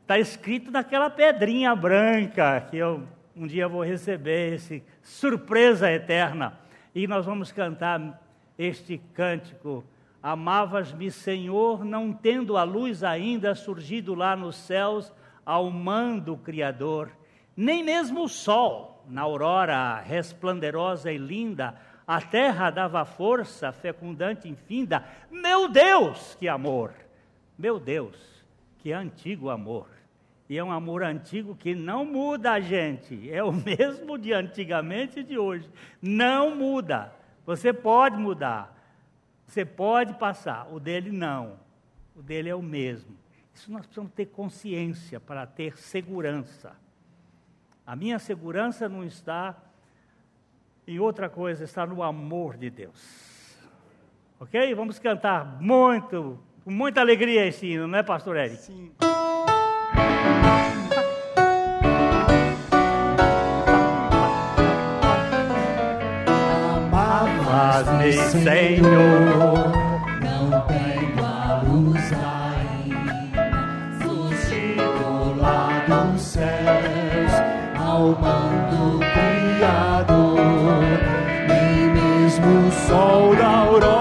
está 0.01 0.17
escrito 0.17 0.71
naquela 0.71 1.09
pedrinha 1.09 1.75
branca 1.75 2.61
que 2.69 2.77
eu 2.77 3.03
um 3.35 3.47
dia 3.47 3.67
vou 3.67 3.83
receber, 3.83 4.53
esse 4.53 4.83
surpresa 5.01 5.91
eterna. 5.91 6.53
E 6.93 7.07
nós 7.07 7.25
vamos 7.25 7.51
cantar 7.51 8.21
este 8.57 8.99
cântico. 9.13 9.83
Amavas-me, 10.23 11.11
Senhor, 11.11 11.83
não 11.83 12.13
tendo 12.13 12.55
a 12.55 12.63
luz 12.63 13.03
ainda 13.03 13.53
surgido 13.53 14.15
lá 14.15 14.37
nos 14.37 14.55
céus 14.55 15.11
ao 15.45 15.69
mando 15.69 16.37
Criador, 16.37 17.11
nem 17.57 17.83
mesmo 17.83 18.23
o 18.23 18.29
sol, 18.29 19.03
na 19.05 19.21
aurora 19.21 19.99
resplanderosa 19.99 21.11
e 21.11 21.17
linda, 21.17 21.75
a 22.07 22.21
terra 22.21 22.69
dava 22.69 23.03
força 23.03 23.73
fecundante 23.73 24.47
infinda. 24.47 25.03
Meu 25.29 25.67
Deus, 25.67 26.35
que 26.39 26.47
amor! 26.47 26.93
Meu 27.57 27.77
Deus, 27.77 28.15
que 28.79 28.93
antigo 28.93 29.49
amor! 29.49 29.87
E 30.49 30.57
é 30.57 30.63
um 30.63 30.71
amor 30.71 31.03
antigo 31.03 31.55
que 31.55 31.73
não 31.73 32.05
muda, 32.05 32.59
gente. 32.59 33.29
É 33.31 33.43
o 33.43 33.51
mesmo 33.53 34.17
de 34.17 34.33
antigamente 34.33 35.19
e 35.19 35.23
de 35.23 35.37
hoje. 35.37 35.69
Não 36.01 36.55
muda. 36.55 37.13
Você 37.45 37.73
pode 37.73 38.17
mudar. 38.17 38.72
Você 39.53 39.63
pode 39.63 40.15
passar. 40.15 40.67
O 40.73 40.79
dele 40.79 41.11
não. 41.11 41.59
O 42.15 42.23
dele 42.23 42.49
é 42.49 42.55
o 42.55 42.61
mesmo. 42.61 43.15
Isso 43.53 43.71
nós 43.71 43.81
precisamos 43.81 44.11
ter 44.13 44.25
consciência 44.25 45.19
para 45.19 45.45
ter 45.45 45.77
segurança. 45.77 46.75
A 47.85 47.95
minha 47.95 48.17
segurança 48.17 48.89
não 48.89 49.03
está 49.03 49.55
em 50.87 50.97
outra 50.97 51.29
coisa, 51.29 51.63
está 51.63 51.85
no 51.85 52.01
amor 52.01 52.57
de 52.57 52.71
Deus. 52.71 53.55
Ok? 54.39 54.73
Vamos 54.73 54.97
cantar 54.97 55.61
muito, 55.61 56.39
com 56.63 56.71
muita 56.71 57.01
alegria 57.01 57.45
esse 57.45 57.67
hino, 57.67 57.87
não 57.87 57.99
é, 57.99 58.01
Pastor 58.01 58.35
Eric? 58.35 58.57
Sim. 58.57 58.91
Faz-me, 68.03 68.43
Senhor, 68.43 69.71
Não 70.21 70.49
a 71.23 71.63
luz 71.65 72.11
ainda, 72.11 73.15
surgido 74.03 75.39
lá 75.39 75.85
dos 75.87 76.21
céus, 76.21 77.31
ao 77.79 78.09
mando 78.09 78.99
criador, 78.99 80.37
nem 81.47 81.93
mesmo 81.93 82.67
o 82.67 82.71
sol 82.71 83.35
da 83.37 83.47
aurora, 83.47 83.92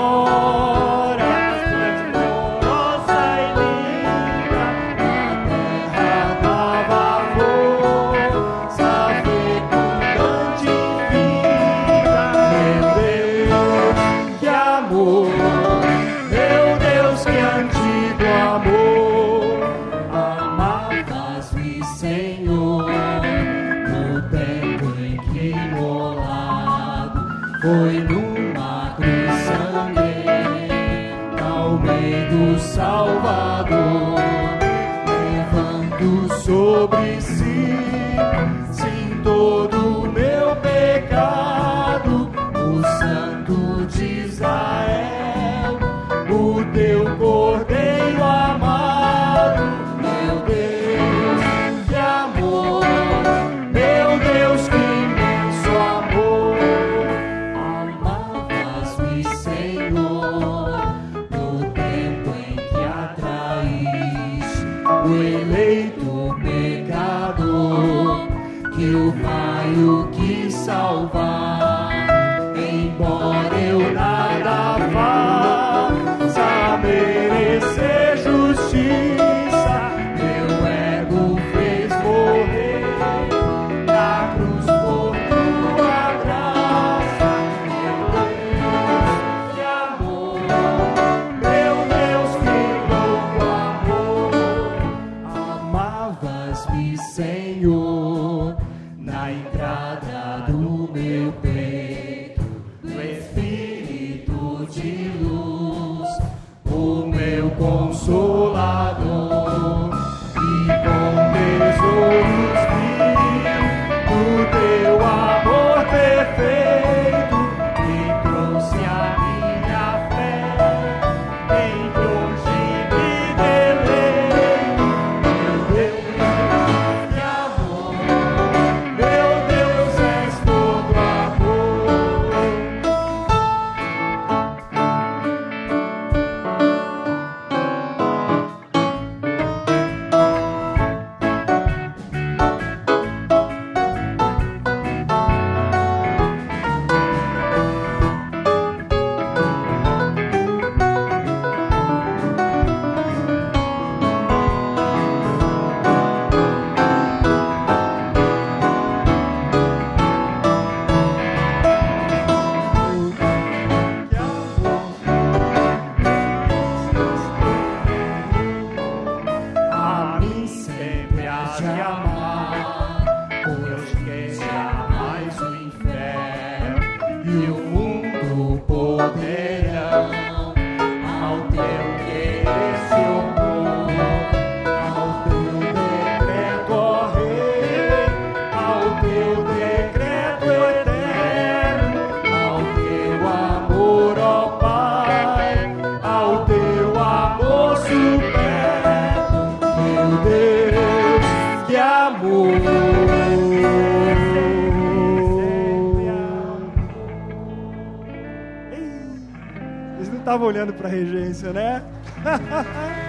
olhando 210.52 210.74
para 210.74 210.86
a 210.86 210.90
regência, 210.90 211.50
né? 211.50 211.82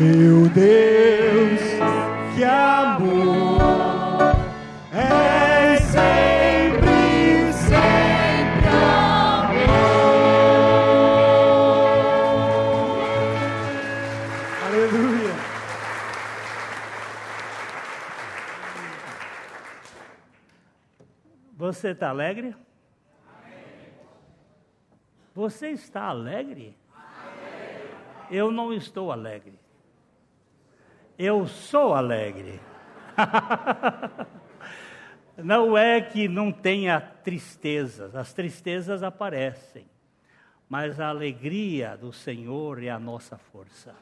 Meu 0.00 0.48
Deus, 0.48 1.60
que 2.34 2.42
amor 2.42 4.34
é 4.94 5.76
sempre, 5.76 7.52
sempre. 7.52 7.86
Aleluia. 14.66 15.34
Você 21.58 21.88
está 21.88 22.08
alegre? 22.08 22.55
Você 25.56 25.70
está 25.70 26.02
alegre? 26.02 26.76
Eu 28.30 28.52
não 28.52 28.74
estou 28.74 29.10
alegre. 29.10 29.58
Eu 31.18 31.46
sou 31.46 31.94
alegre. 31.94 32.60
não 35.38 35.74
é 35.74 36.02
que 36.02 36.28
não 36.28 36.52
tenha 36.52 37.00
tristezas, 37.00 38.14
as 38.14 38.34
tristezas 38.34 39.02
aparecem, 39.02 39.86
mas 40.68 41.00
a 41.00 41.08
alegria 41.08 41.96
do 41.96 42.12
Senhor 42.12 42.82
é 42.82 42.90
a 42.90 42.98
nossa 42.98 43.38
força. 43.38 43.94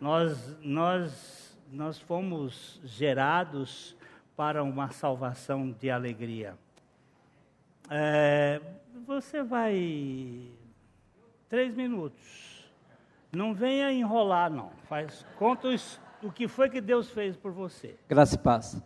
Nós, 0.00 0.56
nós, 0.62 1.54
nós 1.70 2.00
fomos 2.00 2.80
gerados 2.82 3.94
para 4.34 4.64
uma 4.64 4.90
salvação 4.90 5.70
de 5.70 5.90
alegria. 5.90 6.56
É, 7.90 8.58
você 9.06 9.42
vai. 9.42 10.50
Três 11.52 11.72
minutos. 11.74 12.64
Não 13.30 13.52
venha 13.52 13.92
enrolar, 13.92 14.50
não. 14.50 14.70
Faz, 14.88 15.26
conta 15.38 15.68
os- 15.68 16.00
o 16.22 16.32
que 16.32 16.48
foi 16.48 16.70
que 16.70 16.80
Deus 16.80 17.10
fez 17.10 17.36
por 17.36 17.52
você. 17.52 17.94
Graça 18.08 18.36
e 18.36 18.38
paz. 18.38 18.82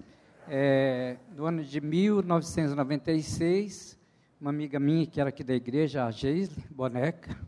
É, 0.48 1.16
no 1.36 1.46
ano 1.46 1.62
de 1.62 1.80
1996, 1.80 3.96
uma 4.40 4.50
amiga 4.50 4.80
minha, 4.80 5.06
que 5.06 5.20
era 5.20 5.28
aqui 5.28 5.44
da 5.44 5.54
igreja, 5.54 6.06
a 6.06 6.10
Geisle 6.10 6.60
Boneca, 6.68 7.38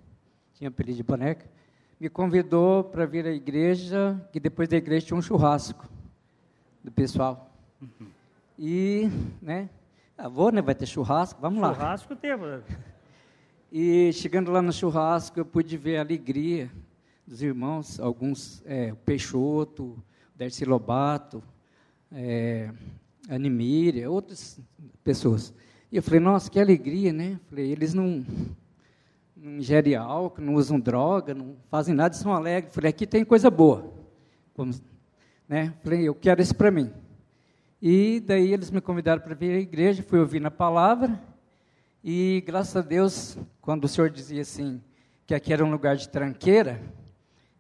tinha 0.55 0.69
apelido 0.69 0.99
de 0.99 1.03
Boneca, 1.03 1.51
me 1.99 2.09
convidou 2.09 2.85
para 2.85 3.05
vir 3.05 3.27
à 3.27 3.33
igreja, 3.33 4.25
que 4.33 4.39
depois 4.39 4.69
da 4.69 4.77
igreja 4.77 5.07
tinha 5.07 5.17
um 5.19 5.23
churrasco 5.23 5.85
do 6.85 6.93
pessoal. 6.93 7.51
E, 8.57 9.11
né, 9.43 9.69
ah, 10.17 10.29
vou, 10.29 10.53
né, 10.53 10.63
vai 10.63 10.77
ter 10.77 10.87
churrasco, 10.87 11.41
vamos 11.41 11.61
lá. 11.61 11.75
Churrasco 11.75 12.15
teve. 12.15 12.63
E 13.71 14.11
chegando 14.15 14.51
lá 14.51 14.63
no 14.63 14.73
churrasco, 14.73 15.39
eu 15.39 15.45
pude 15.45 15.77
ver 15.77 15.99
a 15.99 16.01
alegria 16.01 16.71
dos 17.27 17.43
irmãos, 17.43 18.01
alguns, 18.01 18.63
é, 18.65 18.95
Peixoto, 19.05 20.03
Dercy 20.35 20.65
Lobato, 20.65 21.43
é, 22.11 22.71
a 23.29 23.37
Nimíria, 23.37 24.11
outras 24.11 24.59
pessoas. 25.05 25.53
E 25.93 25.97
eu 25.97 26.03
falei, 26.03 26.19
nossa, 26.19 26.51
que 26.51 26.59
alegria, 26.59 27.13
né? 27.13 27.39
Falei, 27.51 27.71
eles 27.71 27.93
não, 27.93 28.25
não 29.37 29.59
ingerem 29.59 29.97
álcool, 29.97 30.41
não 30.41 30.55
usam 30.55 30.81
droga, 30.81 31.35
não 31.35 31.55
fazem 31.71 31.95
nada, 31.95 32.15
são 32.15 32.33
alegres. 32.33 32.75
Falei, 32.75 32.89
aqui 32.89 33.07
tem 33.07 33.23
coisa 33.23 33.51
boa. 33.51 33.93
Né? 35.47 35.75
Falei, 35.83 36.09
eu 36.09 36.15
quero 36.15 36.41
isso 36.41 36.55
para 36.55 36.71
mim. 36.71 36.91
E 37.83 38.21
daí 38.21 38.51
eles 38.51 38.71
me 38.71 38.81
convidaram 38.81 39.21
para 39.21 39.35
vir 39.35 39.55
à 39.55 39.61
igreja, 39.61 40.03
fui 40.03 40.19
ouvir 40.19 40.45
a 40.47 40.51
palavra, 40.51 41.21
e 42.11 42.41
graças 42.41 42.75
a 42.75 42.81
Deus, 42.81 43.37
quando 43.61 43.85
o 43.85 43.89
Senhor 43.89 44.09
dizia 44.09 44.41
assim, 44.41 44.83
que 45.27 45.35
aqui 45.35 45.53
era 45.53 45.63
um 45.63 45.71
lugar 45.71 45.95
de 45.95 46.09
tranqueira, 46.09 46.81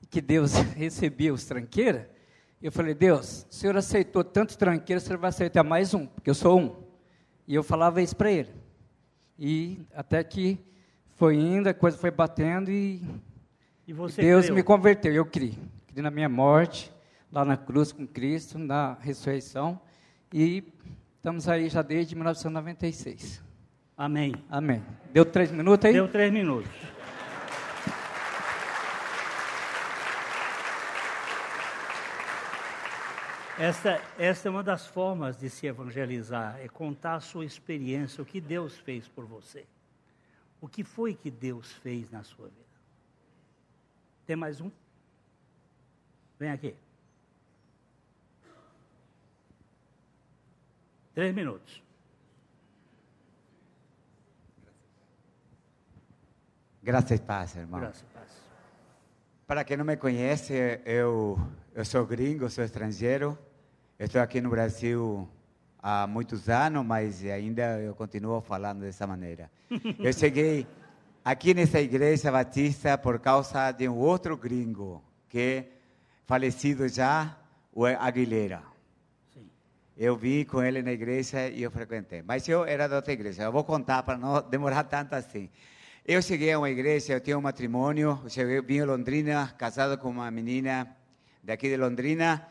que 0.09 0.22
Deus 0.22 0.55
recebia 0.74 1.34
os 1.34 1.44
tranqueiras, 1.44 2.07
eu 2.62 2.72
falei, 2.72 2.94
Deus, 2.94 3.46
o 3.51 3.55
Senhor 3.55 3.76
aceitou 3.76 4.24
tanto 4.24 4.57
tranqueira, 4.57 5.03
o 5.03 5.05
Senhor 5.05 5.18
vai 5.18 5.28
aceitar 5.28 5.62
mais 5.62 5.92
um, 5.92 6.07
porque 6.07 6.30
eu 6.30 6.34
sou 6.34 6.59
um. 6.59 6.76
E 7.46 7.55
eu 7.55 7.62
falava 7.62 8.01
isso 8.01 8.16
para 8.16 8.30
ele. 8.30 8.49
E 9.38 9.86
até 9.94 10.24
que 10.24 10.59
foi 11.16 11.36
indo, 11.36 11.68
a 11.68 11.74
coisa 11.74 11.99
foi 11.99 12.11
batendo 12.11 12.70
e 12.70 13.03
E 13.86 13.92
Deus 14.16 14.49
me 14.49 14.62
converteu, 14.62 15.12
eu 15.12 15.26
criei. 15.26 15.59
Criei 15.88 16.03
na 16.03 16.11
minha 16.11 16.28
morte, 16.28 16.90
lá 17.30 17.44
na 17.44 17.59
cruz 17.59 17.92
com 17.92 18.07
Cristo, 18.07 18.59
na 18.59 18.94
ressurreição. 18.94 19.78
E 20.32 20.64
estamos 21.18 21.46
aí 21.51 21.68
já 21.68 21.82
desde 21.82 22.14
1996. 22.14 23.46
Amém. 23.99 24.32
Amém. 24.49 24.80
Deu 25.12 25.24
três 25.24 25.51
minutos 25.51 25.84
aí? 25.84 25.92
Deu 25.92 26.07
três 26.07 26.32
minutos. 26.32 26.70
Esta, 33.59 34.01
esta 34.16 34.46
é 34.46 34.51
uma 34.53 34.62
das 34.62 34.86
formas 34.86 35.40
de 35.40 35.51
se 35.51 35.66
evangelizar, 35.66 36.61
é 36.61 36.68
contar 36.68 37.16
a 37.16 37.20
sua 37.20 37.44
experiência, 37.44 38.22
o 38.22 38.24
que 38.24 38.40
Deus 38.40 38.78
fez 38.78 39.09
por 39.09 39.24
você. 39.24 39.66
O 40.61 40.68
que 40.68 40.84
foi 40.84 41.12
que 41.12 41.28
Deus 41.28 41.72
fez 41.72 42.09
na 42.09 42.22
sua 42.22 42.46
vida? 42.46 42.68
Tem 44.24 44.36
mais 44.36 44.61
um? 44.61 44.70
Vem 46.38 46.53
aqui. 46.53 46.76
Três 51.16 51.34
minutos. 51.34 51.88
Graças 56.89 57.11
e 57.11 57.18
paz, 57.18 57.55
irmão. 57.55 57.80
Graças 57.80 58.03
a 58.14 58.18
Deus. 58.18 58.32
Para 59.47 59.62
quem 59.62 59.76
não 59.76 59.84
me 59.84 59.95
conhece, 59.95 60.80
eu, 60.86 61.39
eu 61.74 61.84
sou 61.84 62.07
gringo, 62.07 62.49
sou 62.49 62.64
estrangeiro. 62.64 63.39
Estou 63.99 64.22
aqui 64.22 64.41
no 64.41 64.49
Brasil 64.49 65.28
há 65.82 66.07
muitos 66.07 66.49
anos, 66.49 66.82
mas 66.86 67.22
ainda 67.26 67.78
eu 67.78 67.95
continuo 67.95 68.41
falando 68.41 68.80
dessa 68.80 69.07
maneira. 69.07 69.51
Eu 70.01 70.14
cheguei 70.14 70.66
aqui 71.22 71.53
nessa 71.53 71.78
igreja 71.78 72.32
batista 72.32 72.97
por 72.97 73.18
causa 73.18 73.70
de 73.70 73.86
um 73.86 73.99
outro 73.99 74.34
gringo, 74.34 75.05
que 75.28 75.66
falecido 76.24 76.89
já, 76.89 77.36
o 77.70 77.84
Aguilera. 77.84 78.62
Sim. 79.34 79.47
Eu 79.95 80.16
vim 80.16 80.43
com 80.43 80.62
ele 80.62 80.80
na 80.80 80.93
igreja 80.93 81.51
e 81.51 81.62
eu 81.62 81.70
frequentei. 81.70 82.22
Mas 82.22 82.49
eu 82.49 82.64
era 82.64 82.89
da 82.89 82.97
outra 82.97 83.12
igreja. 83.12 83.43
Eu 83.43 83.53
vou 83.53 83.62
contar 83.62 84.03
para 84.05 84.16
não 84.16 84.41
demorar 84.41 84.84
tanto 84.84 85.14
assim. 85.14 85.51
Eu 86.11 86.22
cheguei 86.22 86.52
a 86.52 86.59
uma 86.59 86.70
igreja, 86.70 87.12
eu 87.12 87.20
tinha 87.20 87.36
um 87.36 87.42
matrimônio. 87.42 88.18
Eu 88.24 88.30
cheguei, 88.30 88.62
vim 88.62 88.80
a 88.80 88.86
Londrina, 88.86 89.54
casado 89.59 89.98
com 89.98 90.09
uma 90.09 90.30
menina 90.30 90.96
daqui 91.42 91.68
de 91.68 91.76
Londrina. 91.76 92.48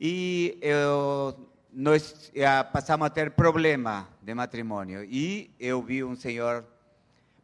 E 0.00 0.56
eu, 0.62 1.34
nós 1.72 2.30
eh, 2.32 2.62
passamos 2.62 3.04
a 3.08 3.10
ter 3.10 3.32
problema 3.32 4.08
de 4.22 4.32
matrimônio. 4.32 5.02
E 5.02 5.50
eu 5.58 5.82
vi 5.82 6.04
um 6.04 6.14
senhor 6.14 6.64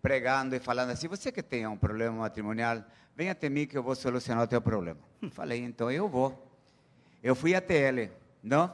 pregando 0.00 0.54
e 0.54 0.60
falando 0.60 0.90
assim: 0.90 1.08
Você 1.08 1.32
que 1.32 1.42
tem 1.42 1.66
um 1.66 1.76
problema 1.76 2.16
matrimonial, 2.16 2.84
venha 3.16 3.32
até 3.32 3.48
mim 3.48 3.66
que 3.66 3.76
eu 3.76 3.82
vou 3.82 3.96
solucionar 3.96 4.44
o 4.44 4.46
teu 4.46 4.60
problema. 4.60 5.00
Falei: 5.32 5.64
Então 5.64 5.90
eu 5.90 6.08
vou. 6.08 6.48
Eu 7.20 7.34
fui 7.34 7.56
até 7.56 7.88
ele, 7.88 8.12
não? 8.40 8.72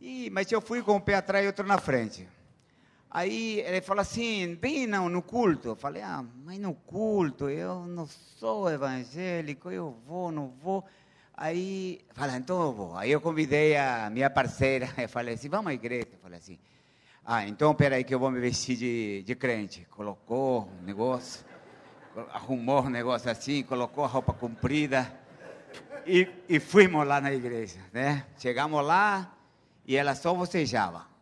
E, 0.00 0.30
mas 0.30 0.50
eu 0.50 0.62
fui 0.62 0.82
com 0.82 0.96
um 0.96 1.00
pé 1.00 1.16
atrás 1.16 1.44
e 1.44 1.48
outro 1.48 1.66
na 1.66 1.76
frente. 1.76 2.26
Aí 3.14 3.60
ele 3.60 3.80
falou 3.80 4.00
assim, 4.00 4.58
não, 4.88 5.08
no 5.08 5.22
culto. 5.22 5.68
Eu 5.68 5.76
falei, 5.76 6.02
ah, 6.02 6.24
mas 6.44 6.58
no 6.58 6.74
culto, 6.74 7.48
eu 7.48 7.86
não 7.86 8.08
sou 8.08 8.68
evangélico, 8.68 9.70
eu 9.70 9.96
vou, 10.04 10.32
não 10.32 10.48
vou. 10.48 10.84
Aí, 11.32 12.00
fala, 12.12 12.36
então 12.36 12.60
eu 12.60 12.72
vou. 12.72 12.96
Aí 12.96 13.12
eu 13.12 13.20
convidei 13.20 13.76
a 13.76 14.10
minha 14.10 14.28
parceira, 14.28 14.88
eu 14.98 15.08
falei 15.08 15.34
assim, 15.34 15.48
vamos 15.48 15.70
à 15.70 15.74
igreja. 15.74 16.08
Eu 16.12 16.18
falei 16.18 16.40
assim, 16.40 16.58
ah, 17.24 17.46
então 17.46 17.72
peraí 17.72 18.02
que 18.02 18.12
eu 18.12 18.18
vou 18.18 18.32
me 18.32 18.40
vestir 18.40 18.76
de, 18.76 19.22
de 19.22 19.36
crente. 19.36 19.86
Colocou 19.92 20.62
o 20.62 20.82
negócio, 20.84 21.46
arrumou 22.32 22.82
o 22.82 22.90
negócio 22.90 23.30
assim, 23.30 23.62
colocou 23.62 24.02
a 24.02 24.08
roupa 24.08 24.32
comprida. 24.32 25.08
E, 26.04 26.28
e 26.48 26.58
fomos 26.58 27.06
lá 27.06 27.20
na 27.20 27.32
igreja, 27.32 27.78
né? 27.92 28.26
Chegamos 28.38 28.84
lá 28.84 29.32
e 29.86 29.94
ela 29.94 30.16
só 30.16 30.34
bocejava. 30.34 31.13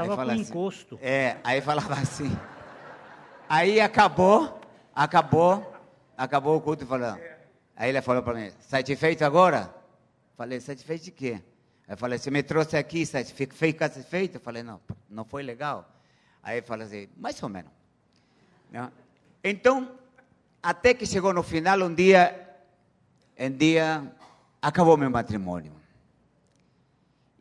Aí 0.00 0.08
Estava 0.08 0.24
com 0.24 0.30
assim, 0.30 0.40
encosto. 0.42 0.98
É, 1.02 1.36
aí 1.44 1.60
falava 1.60 1.94
assim. 1.94 2.36
Aí 3.48 3.80
acabou, 3.80 4.60
acabou, 4.94 5.74
acabou 6.16 6.56
o 6.56 6.60
culto 6.60 6.86
falando. 6.86 7.20
Aí 7.76 7.88
ele 7.88 8.00
falou 8.00 8.22
para 8.22 8.34
mim, 8.34 8.50
satisfeito 8.60 9.24
agora? 9.24 9.74
Falei, 10.36 10.60
satisfeito 10.60 11.04
de 11.04 11.10
quê? 11.10 11.42
Aí 11.86 11.94
eu 11.94 11.96
falei, 11.96 12.18
você 12.18 12.30
me 12.30 12.42
trouxe 12.42 12.76
aqui, 12.76 13.04
satisfeito, 13.04 13.78
satisfeito? 13.78 14.36
Eu 14.36 14.40
falei, 14.40 14.62
não, 14.62 14.80
não 15.08 15.24
foi 15.24 15.42
legal. 15.42 15.90
Aí 16.42 16.58
ele 16.58 16.66
falou 16.66 16.86
assim, 16.86 17.08
mais 17.16 17.42
ou 17.42 17.48
menos. 17.48 17.70
Não? 18.70 18.90
Então, 19.42 19.90
até 20.62 20.94
que 20.94 21.04
chegou 21.04 21.34
no 21.34 21.42
final, 21.42 21.80
um 21.80 21.94
dia, 21.94 22.48
um 23.38 23.50
dia, 23.50 24.14
acabou 24.62 24.96
meu 24.96 25.10
matrimônio. 25.10 25.72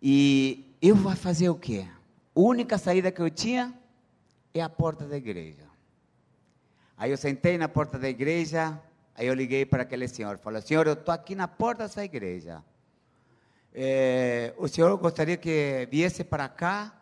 E 0.01 0.65
eu 0.81 0.95
vou 0.95 1.15
fazer 1.15 1.49
o 1.49 1.55
quê? 1.55 1.85
Única 2.35 2.77
saída 2.77 3.11
que 3.11 3.21
eu 3.21 3.29
tinha 3.29 3.73
é 4.53 4.61
a 4.61 4.69
porta 4.69 5.05
da 5.05 5.17
igreja. 5.17 5.67
Aí 6.97 7.11
eu 7.11 7.17
sentei 7.17 7.57
na 7.57 7.69
porta 7.69 7.97
da 7.97 8.09
igreja, 8.09 8.79
aí 9.15 9.27
eu 9.27 9.33
liguei 9.33 9.65
para 9.65 9.83
aquele 9.83 10.07
senhor. 10.07 10.37
Falei, 10.37 10.61
senhor, 10.61 10.85
eu 10.85 10.93
estou 10.93 11.13
aqui 11.13 11.33
na 11.33 11.47
porta 11.47 11.83
dessa 11.83 12.03
igreja. 12.03 12.63
Eh, 13.73 14.53
o 14.57 14.67
senhor 14.67 14.97
gostaria 14.97 15.37
que 15.37 15.87
viesse 15.91 16.23
para 16.23 16.49
cá 16.49 16.93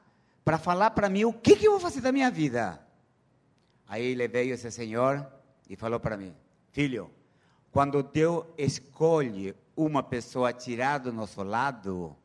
para 0.44 0.58
falar 0.58 0.92
para 0.92 1.10
mim 1.10 1.26
o 1.26 1.34
que, 1.34 1.56
que 1.56 1.68
eu 1.68 1.72
vou 1.72 1.80
fazer 1.80 2.02
da 2.02 2.12
minha 2.12 2.30
vida. 2.30 2.80
Aí 3.88 4.06
ele 4.06 4.28
veio 4.28 4.54
esse 4.54 4.70
senhor 4.72 5.26
e 5.70 5.76
falou 5.76 6.00
para 6.00 6.16
mim, 6.16 6.34
filho, 6.72 7.10
quando 7.72 8.04
Deus 8.04 8.46
escolhe 8.58 9.56
uma 9.76 10.02
pessoa 10.04 10.54
tirar 10.54 11.00
do 11.00 11.12
nosso 11.12 11.44
lado, 11.44 12.16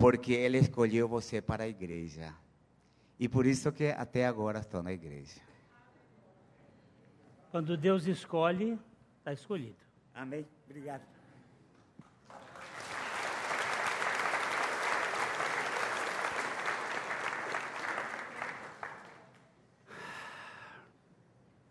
porque 0.00 0.32
Ele 0.32 0.56
escolheu 0.56 1.06
você 1.06 1.42
para 1.42 1.64
a 1.64 1.68
igreja. 1.68 2.34
E 3.18 3.28
por 3.28 3.44
isso 3.44 3.70
que 3.70 3.88
até 3.88 4.26
agora 4.26 4.60
estou 4.60 4.82
na 4.82 4.92
igreja. 4.92 5.38
Quando 7.50 7.76
Deus 7.76 8.06
escolhe, 8.06 8.78
está 9.18 9.32
escolhido. 9.32 9.76
Amém? 10.14 10.46
Obrigado. 10.64 11.02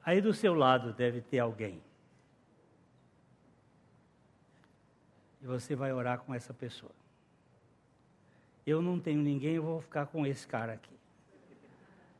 Aí 0.05 0.21
do 0.21 0.33
seu 0.33 0.53
lado 0.53 0.93
deve 0.93 1.21
ter 1.21 1.39
alguém 1.39 1.81
E 5.41 5.45
você 5.45 5.75
vai 5.75 5.91
orar 5.93 6.19
com 6.19 6.33
essa 6.33 6.53
pessoa. 6.53 6.91
Eu 8.69 8.83
não 8.83 8.99
tenho 8.99 9.19
ninguém, 9.19 9.55
eu 9.55 9.63
vou 9.63 9.81
ficar 9.81 10.05
com 10.05 10.27
esse 10.27 10.45
cara 10.45 10.73
aqui. 10.73 10.93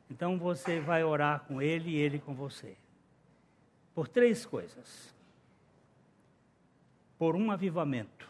Então 0.10 0.36
você 0.40 0.80
vai 0.80 1.04
orar 1.04 1.42
com 1.42 1.62
ele 1.62 1.92
e 1.92 1.96
ele 1.96 2.18
com 2.18 2.34
você. 2.34 2.76
Por 3.94 4.08
três 4.08 4.48
coisas. 4.48 5.14
Por 7.20 7.36
um 7.36 7.52
avivamento 7.52 8.28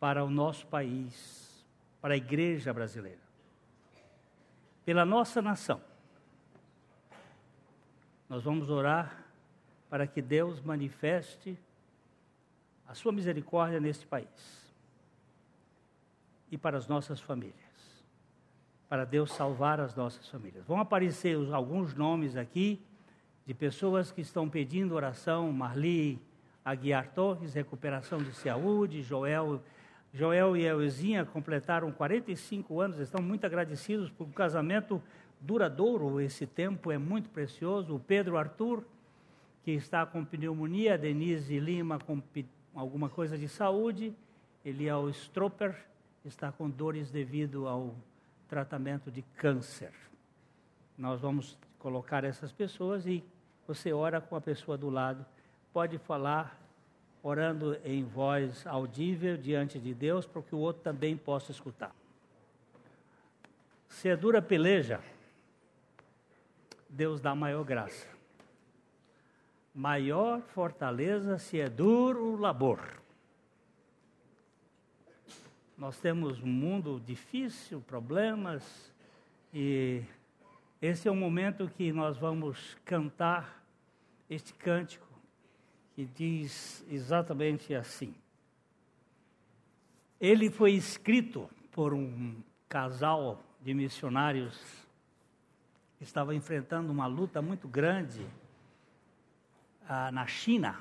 para 0.00 0.24
o 0.24 0.28
nosso 0.28 0.66
país, 0.66 1.64
para 2.00 2.14
a 2.14 2.16
igreja 2.16 2.72
brasileira. 2.72 3.22
Pela 4.84 5.04
nossa 5.04 5.40
nação. 5.40 5.80
Nós 8.28 8.42
vamos 8.42 8.70
orar 8.70 9.24
para 9.88 10.04
que 10.04 10.20
Deus 10.20 10.60
manifeste 10.60 11.56
a 12.88 12.94
sua 12.94 13.12
misericórdia 13.12 13.78
neste 13.78 14.04
país 14.04 14.65
e 16.50 16.56
para 16.56 16.76
as 16.76 16.86
nossas 16.86 17.20
famílias. 17.20 17.54
Para 18.88 19.04
Deus 19.04 19.32
salvar 19.32 19.80
as 19.80 19.94
nossas 19.94 20.28
famílias. 20.28 20.64
Vão 20.64 20.78
aparecer 20.78 21.36
alguns 21.52 21.94
nomes 21.94 22.36
aqui 22.36 22.80
de 23.44 23.54
pessoas 23.54 24.12
que 24.12 24.20
estão 24.20 24.48
pedindo 24.48 24.94
oração: 24.94 25.52
Marli 25.52 26.20
Aguiar 26.64 27.08
Torres, 27.12 27.54
recuperação 27.54 28.18
de 28.18 28.32
saúde, 28.34 29.02
Joel. 29.02 29.62
Joel 30.12 30.56
e 30.56 30.64
Elzinha 30.64 31.24
completaram 31.24 31.92
45 31.92 32.80
anos, 32.80 32.98
estão 32.98 33.20
muito 33.20 33.44
agradecidos 33.44 34.10
por 34.10 34.26
um 34.26 34.30
casamento 34.30 35.02
duradouro. 35.40 36.20
Esse 36.20 36.46
tempo 36.46 36.90
é 36.90 36.96
muito 36.96 37.28
precioso. 37.28 37.94
O 37.94 38.00
Pedro 38.00 38.38
Arthur, 38.38 38.84
que 39.62 39.72
está 39.72 40.06
com 40.06 40.24
pneumonia, 40.24 40.96
Denise 40.96 41.58
Lima 41.58 41.98
com 41.98 42.22
alguma 42.74 43.08
coisa 43.08 43.36
de 43.36 43.48
saúde, 43.48 44.14
Eliel 44.64 45.10
Stropper 45.10 45.76
está 46.26 46.50
com 46.50 46.68
dores 46.68 47.10
devido 47.10 47.68
ao 47.68 47.94
tratamento 48.48 49.10
de 49.10 49.22
câncer. 49.22 49.92
Nós 50.98 51.20
vamos 51.20 51.56
colocar 51.78 52.24
essas 52.24 52.52
pessoas 52.52 53.06
e 53.06 53.22
você 53.66 53.92
ora 53.92 54.20
com 54.20 54.36
a 54.36 54.40
pessoa 54.40 54.76
do 54.76 54.88
lado, 54.88 55.24
pode 55.72 55.98
falar 55.98 56.60
orando 57.22 57.76
em 57.84 58.04
voz 58.04 58.66
audível 58.66 59.36
diante 59.36 59.78
de 59.80 59.92
Deus, 59.92 60.26
para 60.26 60.42
que 60.42 60.54
o 60.54 60.58
outro 60.58 60.82
também 60.82 61.16
possa 61.16 61.50
escutar. 61.50 61.94
Se 63.88 64.08
é 64.08 64.16
dura 64.16 64.40
peleja, 64.40 65.00
Deus 66.88 67.20
dá 67.20 67.34
maior 67.34 67.64
graça. 67.64 68.06
Maior 69.74 70.40
fortaleza 70.40 71.38
se 71.38 71.60
é 71.60 71.68
duro 71.68 72.36
labor. 72.36 72.80
Nós 75.76 76.00
temos 76.00 76.40
um 76.40 76.46
mundo 76.46 76.98
difícil, 77.04 77.82
problemas, 77.82 78.90
e 79.52 80.02
esse 80.80 81.06
é 81.06 81.10
o 81.10 81.14
momento 81.14 81.68
que 81.68 81.92
nós 81.92 82.16
vamos 82.16 82.78
cantar 82.82 83.62
este 84.30 84.54
cântico 84.54 85.06
que 85.94 86.06
diz 86.06 86.82
exatamente 86.90 87.74
assim. 87.74 88.14
Ele 90.18 90.50
foi 90.50 90.72
escrito 90.72 91.48
por 91.72 91.92
um 91.92 92.42
casal 92.70 93.42
de 93.60 93.74
missionários 93.74 94.58
que 95.98 96.04
estava 96.04 96.34
enfrentando 96.34 96.90
uma 96.90 97.06
luta 97.06 97.42
muito 97.42 97.68
grande 97.68 98.26
ah, 99.86 100.10
na 100.10 100.26
China. 100.26 100.80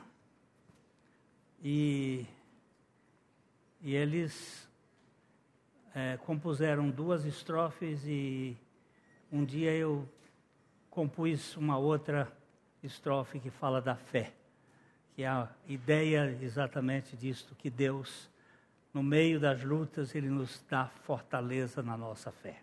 E, 1.62 2.26
e 3.82 3.94
eles 3.94 4.65
eh, 5.96 6.18
compuseram 6.26 6.90
duas 6.90 7.24
estrofes 7.24 8.06
e 8.06 8.58
um 9.32 9.46
dia 9.46 9.72
eu 9.72 10.06
compus 10.90 11.56
uma 11.56 11.78
outra 11.78 12.30
estrofe 12.84 13.40
que 13.40 13.50
fala 13.50 13.82
da 13.82 13.96
fé, 13.96 14.34
que 15.14 15.24
é 15.24 15.28
a 15.28 15.48
ideia 15.66 16.38
exatamente 16.42 17.16
disto, 17.16 17.56
que 17.56 17.70
Deus, 17.70 18.30
no 18.94 19.02
meio 19.02 19.40
das 19.40 19.64
lutas, 19.64 20.14
Ele 20.14 20.30
nos 20.30 20.62
dá 20.70 20.88
fortaleza 21.04 21.82
na 21.82 21.96
nossa 21.96 22.30
fé. 22.30 22.62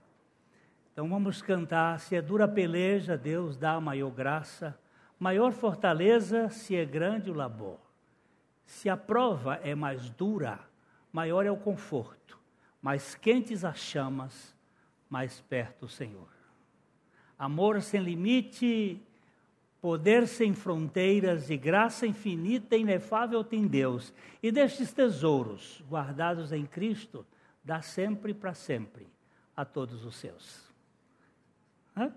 Então 0.93 1.09
vamos 1.09 1.41
cantar, 1.41 1.99
se 2.01 2.15
é 2.15 2.21
dura 2.21 2.47
peleja, 2.47 3.17
Deus 3.17 3.57
dá 3.57 3.81
maior 3.81 4.11
graça, 4.11 4.79
maior 5.19 5.53
fortaleza 5.53 6.51
se 6.51 6.77
é 6.77 6.85
grande 6.85 7.31
o 7.31 7.35
labor. 7.35 7.79
Se 8.67 8.91
a 8.91 8.97
prova 8.97 9.55
é 9.63 9.75
mais 9.75 10.11
dura, 10.11 10.61
maior 11.11 11.47
é 11.47 11.51
o 11.51 11.57
conforto, 11.57 12.42
mais 12.83 13.15
quentes 13.15 13.65
as 13.65 13.79
chamas, 13.79 14.55
mais 15.09 15.41
perto 15.41 15.85
o 15.85 15.89
Senhor. 15.89 16.29
Amor 17.39 17.81
sem 17.81 18.03
limite, 18.03 19.01
poder 19.81 20.27
sem 20.27 20.53
fronteiras 20.53 21.49
e 21.49 21.57
graça 21.57 22.07
infinita 22.07 22.77
e 22.77 22.81
inefável 22.81 23.45
tem 23.45 23.67
Deus. 23.67 24.13
E 24.43 24.51
destes 24.51 24.93
tesouros, 24.93 25.83
guardados 25.89 26.53
em 26.53 26.67
Cristo, 26.67 27.25
dá 27.63 27.81
sempre 27.81 28.35
para 28.35 28.53
sempre 28.53 29.07
a 29.57 29.65
todos 29.65 30.05
os 30.05 30.17
seus. 30.17 30.73
Hã? 31.97 32.13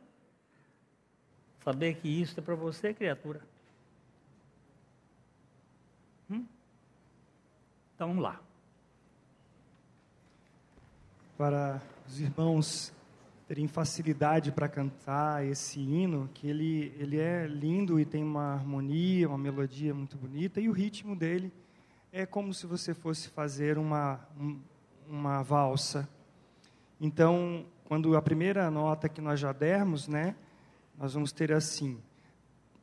Saber 1.63 1.95
que 1.95 2.07
isso 2.07 2.39
é 2.39 2.43
para 2.43 2.55
você, 2.55 2.93
criatura. 2.93 3.41
Hum? 6.30 6.45
Então 7.95 8.07
vamos 8.07 8.24
lá. 8.24 8.45
Para 11.38 11.81
os 12.07 12.19
irmãos 12.19 12.93
terem 13.47 13.67
facilidade 13.67 14.51
para 14.51 14.67
cantar 14.67 15.45
esse 15.45 15.79
hino, 15.79 16.29
que 16.33 16.47
ele, 16.47 16.93
ele 16.97 17.17
é 17.19 17.45
lindo 17.45 17.99
e 17.99 18.05
tem 18.05 18.23
uma 18.23 18.53
harmonia, 18.53 19.27
uma 19.29 19.38
melodia 19.38 19.93
muito 19.93 20.17
bonita, 20.17 20.59
e 20.59 20.67
o 20.67 20.71
ritmo 20.71 21.15
dele 21.15 21.53
é 22.11 22.25
como 22.25 22.53
se 22.53 22.65
você 22.65 22.93
fosse 22.93 23.29
fazer 23.29 23.77
uma, 23.77 24.19
um- 24.39 24.59
uma 25.07 25.43
valsa. 25.43 26.09
Então, 26.99 27.65
quando 27.83 28.15
a 28.15 28.21
primeira 28.21 28.71
nota 28.71 29.07
que 29.07 29.21
nós 29.21 29.39
já 29.39 29.51
dermos, 29.51 30.07
né, 30.07 30.36
nós 30.97 31.13
vamos 31.13 31.31
ter 31.31 31.51
assim. 31.51 31.99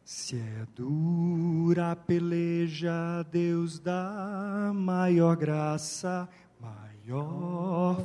Se 0.05 0.36
é 0.36 0.66
dura 0.76 1.92
a 1.92 1.96
peleja, 1.96 2.92
Deus 3.30 3.78
dá 3.80 4.70
maior 4.74 5.36
graça, 5.36 6.28
maior 6.61 6.91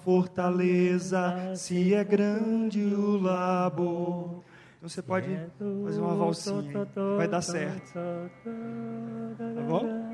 fortaleza, 0.03 1.53
se 1.55 1.93
é 1.93 2.03
grande 2.03 2.83
o 2.83 3.17
labor. 3.21 4.43
Então 4.77 4.89
você 4.89 5.01
pode 5.01 5.27
fazer 5.83 5.99
uma 5.99 6.15
valsinha, 6.15 6.81
aí. 6.81 7.17
vai 7.17 7.27
dar 7.27 7.41
certo. 7.41 7.93
Tá 7.93 9.61
bom? 9.67 10.07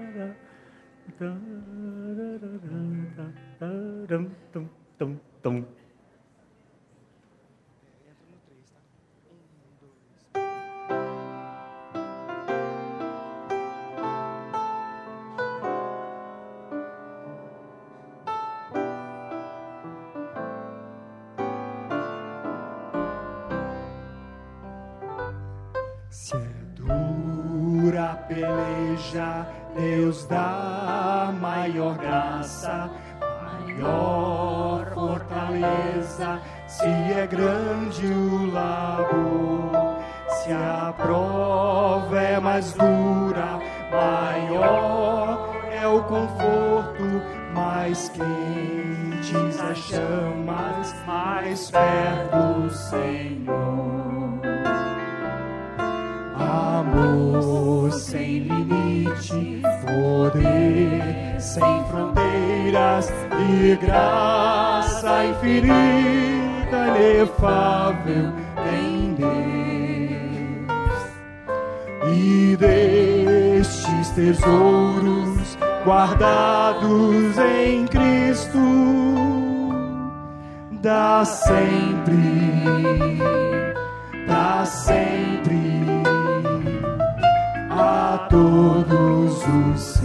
Peleja, 28.34 29.48
Deus 29.76 30.26
dá 30.26 31.34
maior 31.40 31.98
graça, 31.98 32.90
maior 33.20 34.92
fortaleza. 34.94 36.40
Se 36.68 36.86
é 36.86 37.28
grande 37.28 38.08
o 38.08 38.52
labor, 38.52 40.00
se 40.30 40.52
a 40.52 40.94
prova 40.98 42.20
é 42.20 42.40
mais 42.40 42.74
dura, 42.74 43.60
maior 43.92 45.54
é 45.72 45.88
o 45.88 46.04
conforto, 46.04 47.22
mais 47.54 48.10
quentes 48.10 49.60
as 49.60 49.78
chamas, 49.78 50.96
mais 51.06 51.70
perto 51.70 52.66
o 52.66 52.70
Senhor. 52.70 54.03
Amor 56.84 57.92
sem 57.94 58.40
limite, 58.40 59.62
poder 59.86 61.40
sem 61.40 61.84
fronteiras 61.90 63.10
e 63.40 63.76
graça 63.78 65.26
infinita, 65.26 66.88
inefável 66.90 68.34
em 68.74 69.14
Deus. 69.14 69.34
E 72.12 72.58
destes 72.58 74.10
tesouros 74.10 75.58
guardados 75.86 77.38
em 77.38 77.86
Cristo, 77.88 78.60
dá 80.82 81.24
sempre, 81.24 83.18
dá 84.28 84.66
sempre 84.66 85.23
a 88.14 88.18
todos 88.30 89.44
os 89.48 89.82
seus. 89.82 90.04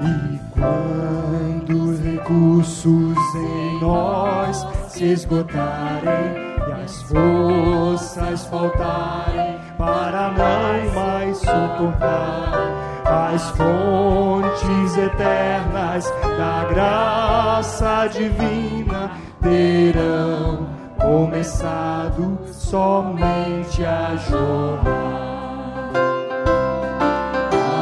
E 0.00 0.40
quando 0.50 1.90
os 1.90 2.00
recursos 2.00 3.18
em 3.34 3.80
nós 3.82 4.66
se 4.88 5.04
esgotarem 5.04 6.56
e 6.68 6.72
as 6.82 7.02
forças 7.02 8.46
faltarem 8.46 9.58
para 9.76 10.30
não 10.30 10.94
mais 10.94 11.36
suportar 11.36 12.80
as 13.04 13.50
fontes 13.50 14.96
eternas 14.96 16.10
da 16.38 16.64
graça 16.64 18.06
divina 18.06 19.10
terão 19.42 20.79
começado 21.10 22.38
somente 22.52 23.84
a 23.84 24.14
jorrar. 24.28 25.90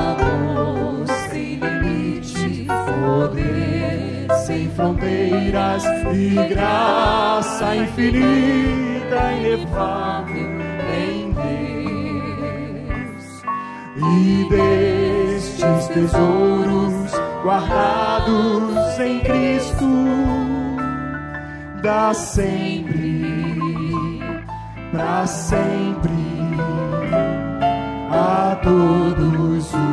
Amor 0.09 1.07
sem 1.29 1.57
limite, 1.57 2.67
poder 2.87 4.29
sem 4.47 4.71
fronteiras 4.71 5.85
e 6.15 6.49
graça 6.49 7.77
infinita 7.77 9.33
inefável 9.35 10.49
em 10.97 11.31
Deus. 12.95 13.27
E 13.95 14.49
destes 14.49 15.89
tesouros 15.89 17.13
guardados 17.45 18.99
em 19.01 19.21
Cristo, 19.21 19.87
dá 21.83 22.15
sempre, 22.15 22.98
para 24.99 25.27
sempre. 25.29 26.13
A 28.11 28.59
todos 28.63 29.69
os 29.69 29.88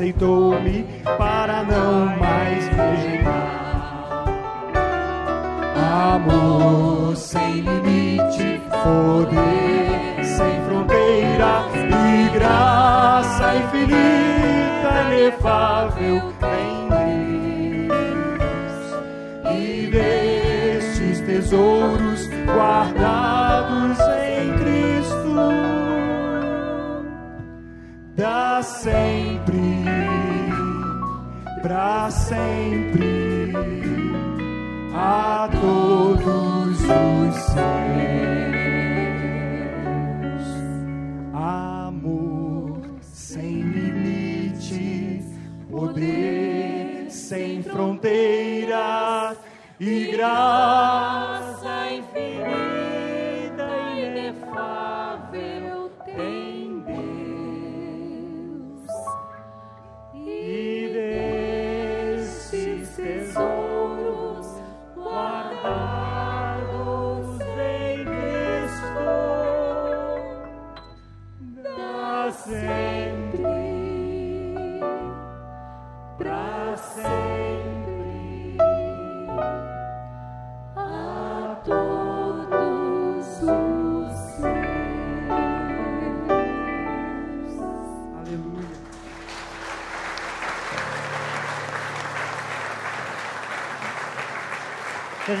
aceitou-me 0.00 0.86
para 1.18 1.62
não 1.62 2.06
mais 2.16 2.66
rejeitar. 2.68 4.24
Amor 6.14 7.14
sem 7.14 7.60
limite, 7.60 8.62
poder 8.82 10.24
sem 10.24 10.64
fronteira 10.64 11.66
e 12.08 12.30
graça 12.30 13.56
infinita, 13.56 14.90
inefável 15.12 16.32
em 16.56 16.88
Deus. 17.88 18.74
E 19.54 19.90
destes 19.90 21.20
tesouros 21.20 22.09
sempre 32.10 33.52
a 34.94 35.48
todos 35.60 36.80
os 36.80 37.36
seus. 37.36 37.60
Amor 41.32 42.80
sem 43.02 43.62
limite, 43.62 45.24
poder 45.70 47.06
sem 47.10 47.62
fronteira 47.62 48.19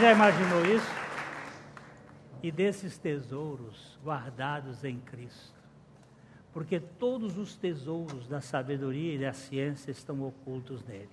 já 0.00 0.12
imaginou 0.12 0.64
isso? 0.64 0.90
E 2.42 2.50
desses 2.50 2.96
tesouros 2.96 3.98
guardados 4.02 4.82
em 4.82 4.98
Cristo. 4.98 5.60
Porque 6.54 6.80
todos 6.80 7.36
os 7.36 7.54
tesouros 7.54 8.26
da 8.26 8.40
sabedoria 8.40 9.14
e 9.14 9.18
da 9.18 9.34
ciência 9.34 9.90
estão 9.90 10.22
ocultos 10.22 10.82
nele. 10.84 11.10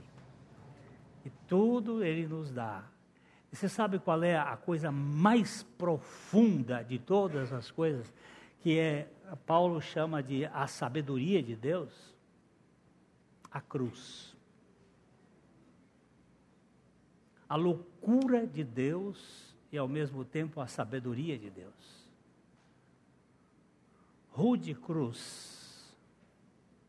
E 1.25 1.29
tudo 1.47 2.01
ele 2.01 2.25
nos 2.25 2.49
dá. 2.49 2.85
E 3.51 3.57
você 3.57 3.67
sabe 3.67 3.99
qual 3.99 4.23
é 4.23 4.38
a 4.38 4.55
coisa 4.55 4.89
mais 4.89 5.63
profunda 5.77 6.81
de 6.81 6.97
todas 6.97 7.51
as 7.51 7.69
coisas? 7.69 8.13
Que 8.61 8.79
é, 8.79 9.09
Paulo 9.45 9.81
chama 9.81 10.23
de 10.23 10.45
a 10.45 10.65
sabedoria 10.65 11.43
de 11.43 11.57
Deus? 11.57 12.15
A 13.51 13.59
cruz. 13.59 14.38
a 17.49 17.55
loucura 17.55 17.88
de 18.47 18.64
Deus 18.64 19.55
e 19.72 19.78
ao 19.78 19.88
mesmo 19.88 20.24
tempo 20.24 20.62
a 20.62 20.68
sabedoria 20.68 21.38
de 21.38 21.49
Deus. 21.49 22.08
Rude 24.32 24.74
Cruz 24.74 25.95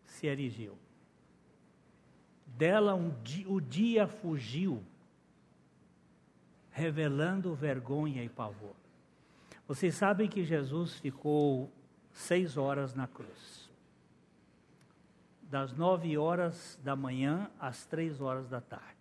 se 0.05 0.27
erigiu. 0.27 0.77
Dela 2.47 2.95
um 2.95 3.13
o 3.47 3.61
dia 3.61 4.07
fugiu, 4.07 4.83
revelando 6.71 7.55
vergonha 7.55 8.23
e 8.23 8.29
pavor. 8.29 8.75
Vocês 9.67 9.95
sabem 9.95 10.29
que 10.29 10.45
Jesus 10.45 10.99
ficou 10.99 11.71
seis 12.11 12.57
horas 12.57 12.95
na 12.95 13.07
cruz. 13.07 13.69
Das 15.43 15.73
nove 15.73 16.17
horas 16.17 16.79
da 16.83 16.95
manhã 16.95 17.51
às 17.59 17.85
três 17.87 18.21
horas 18.21 18.49
da 18.49 18.61
tarde. 18.61 18.98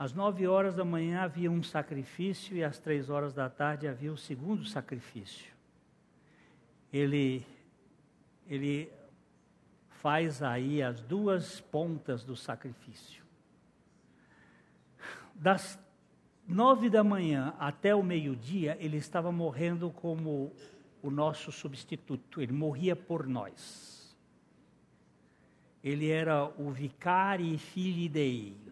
Às 0.00 0.14
nove 0.14 0.46
horas 0.46 0.74
da 0.74 0.82
manhã 0.82 1.20
havia 1.20 1.50
um 1.50 1.62
sacrifício 1.62 2.56
e 2.56 2.64
às 2.64 2.78
três 2.78 3.10
horas 3.10 3.34
da 3.34 3.50
tarde 3.50 3.86
havia 3.86 4.10
o 4.10 4.16
segundo 4.16 4.64
sacrifício. 4.64 5.52
Ele, 6.90 7.46
ele 8.48 8.90
faz 9.90 10.42
aí 10.42 10.82
as 10.82 11.02
duas 11.02 11.60
pontas 11.60 12.24
do 12.24 12.34
sacrifício. 12.34 13.22
Das 15.34 15.78
nove 16.48 16.88
da 16.88 17.04
manhã 17.04 17.52
até 17.58 17.94
o 17.94 18.02
meio-dia, 18.02 18.78
ele 18.80 18.96
estava 18.96 19.30
morrendo 19.30 19.90
como 19.90 20.50
o 21.02 21.10
nosso 21.10 21.52
substituto, 21.52 22.40
ele 22.40 22.54
morria 22.54 22.96
por 22.96 23.26
nós. 23.26 24.16
Ele 25.84 26.08
era 26.08 26.46
o 26.58 26.70
vicari 26.70 27.58
filii 27.58 28.08
dei, 28.08 28.69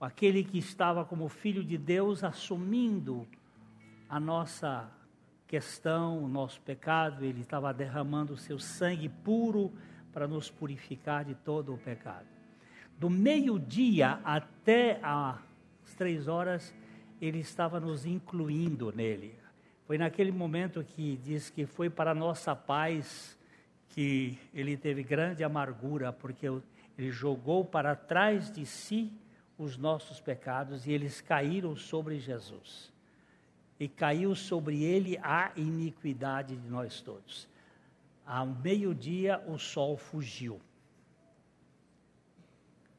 aquele 0.00 0.44
que 0.44 0.58
estava 0.58 1.04
como 1.04 1.28
filho 1.28 1.64
de 1.64 1.78
Deus 1.78 2.22
assumindo 2.22 3.26
a 4.08 4.20
nossa 4.20 4.90
questão, 5.46 6.22
o 6.22 6.28
nosso 6.28 6.60
pecado, 6.60 7.24
ele 7.24 7.40
estava 7.40 7.72
derramando 7.72 8.34
o 8.34 8.36
seu 8.36 8.58
sangue 8.58 9.08
puro 9.08 9.72
para 10.12 10.26
nos 10.26 10.50
purificar 10.50 11.24
de 11.24 11.34
todo 11.34 11.74
o 11.74 11.78
pecado. 11.78 12.26
Do 12.98 13.10
meio-dia 13.10 14.20
até 14.24 14.98
as 15.02 15.94
três 15.96 16.28
horas, 16.28 16.74
ele 17.20 17.38
estava 17.38 17.78
nos 17.78 18.06
incluindo 18.06 18.92
nele. 18.92 19.34
Foi 19.86 19.96
naquele 19.98 20.32
momento 20.32 20.82
que 20.82 21.16
diz 21.22 21.48
que 21.48 21.64
foi 21.64 21.88
para 21.88 22.14
nossa 22.14 22.56
paz 22.56 23.38
que 23.90 24.38
ele 24.52 24.76
teve 24.76 25.02
grande 25.02 25.44
amargura, 25.44 26.12
porque 26.12 26.46
ele 26.98 27.10
jogou 27.10 27.64
para 27.64 27.94
trás 27.94 28.50
de 28.50 28.66
si 28.66 29.12
os 29.58 29.76
nossos 29.76 30.20
pecados 30.20 30.86
e 30.86 30.92
eles 30.92 31.20
caíram 31.20 31.74
sobre 31.76 32.18
Jesus. 32.18 32.92
E 33.78 33.88
caiu 33.88 34.34
sobre 34.34 34.82
ele 34.82 35.18
a 35.22 35.52
iniquidade 35.56 36.56
de 36.56 36.68
nós 36.68 37.00
todos. 37.00 37.48
Ao 38.26 38.46
meio-dia 38.46 39.42
o 39.46 39.58
sol 39.58 39.96
fugiu. 39.96 40.60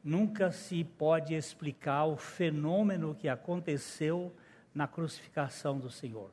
Nunca 0.04 0.52
se 0.52 0.84
pode 0.84 1.34
explicar 1.34 2.06
o 2.06 2.16
fenômeno 2.16 3.16
que 3.16 3.28
aconteceu 3.28 4.32
na 4.74 4.88
crucificação 4.88 5.80
do 5.80 5.90
Senhor. 5.90 6.32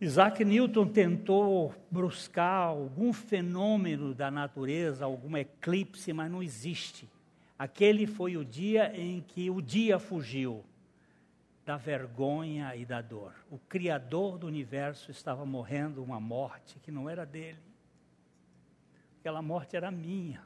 Isaac 0.00 0.44
Newton 0.44 0.86
tentou 0.86 1.74
buscar 1.90 2.52
algum 2.52 3.12
fenômeno 3.12 4.14
da 4.14 4.30
natureza, 4.30 5.04
algum 5.04 5.36
eclipse, 5.36 6.12
mas 6.12 6.30
não 6.30 6.40
existe. 6.40 7.08
Aquele 7.58 8.06
foi 8.06 8.36
o 8.36 8.44
dia 8.44 8.92
em 8.94 9.20
que 9.20 9.50
o 9.50 9.60
dia 9.60 9.98
fugiu 9.98 10.64
da 11.66 11.76
vergonha 11.76 12.74
e 12.76 12.86
da 12.86 13.02
dor. 13.02 13.34
O 13.50 13.58
Criador 13.58 14.38
do 14.38 14.46
universo 14.46 15.10
estava 15.10 15.44
morrendo 15.44 16.02
uma 16.02 16.20
morte 16.20 16.78
que 16.78 16.92
não 16.92 17.10
era 17.10 17.26
dele. 17.26 17.58
Aquela 19.18 19.42
morte 19.42 19.76
era 19.76 19.90
minha. 19.90 20.42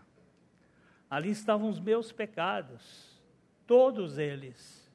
Ali 1.10 1.30
estavam 1.30 1.68
os 1.68 1.78
meus 1.78 2.10
pecados, 2.10 3.22
todos 3.66 4.16
eles. 4.16 4.90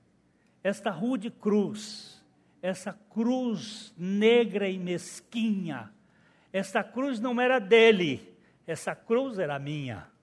Esta 0.63 0.89
rude 0.89 1.29
cruz, 1.29 2.21
essa 2.61 2.91
cruz 2.91 3.93
negra 3.95 4.67
e 4.67 4.79
mesquinha, 4.79 5.93
essa 6.51 6.83
cruz 6.83 7.19
não 7.19 7.39
era 7.39 7.59
dele, 7.59 8.35
essa 8.65 8.95
cruz 8.95 9.37
era 9.37 9.59
minha. 9.59 10.16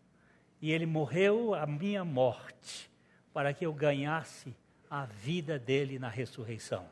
E 0.65 0.73
ele 0.73 0.87
morreu 0.87 1.55
a 1.55 1.67
minha 1.67 2.07
morte, 2.07 2.91
para 3.35 3.53
que 3.53 3.67
eu 3.67 3.73
ganhasse 3.75 4.57
a 4.89 5.05
vida 5.05 5.59
dele 5.59 5.99
na 5.99 6.09
ressurreição. 6.09 6.87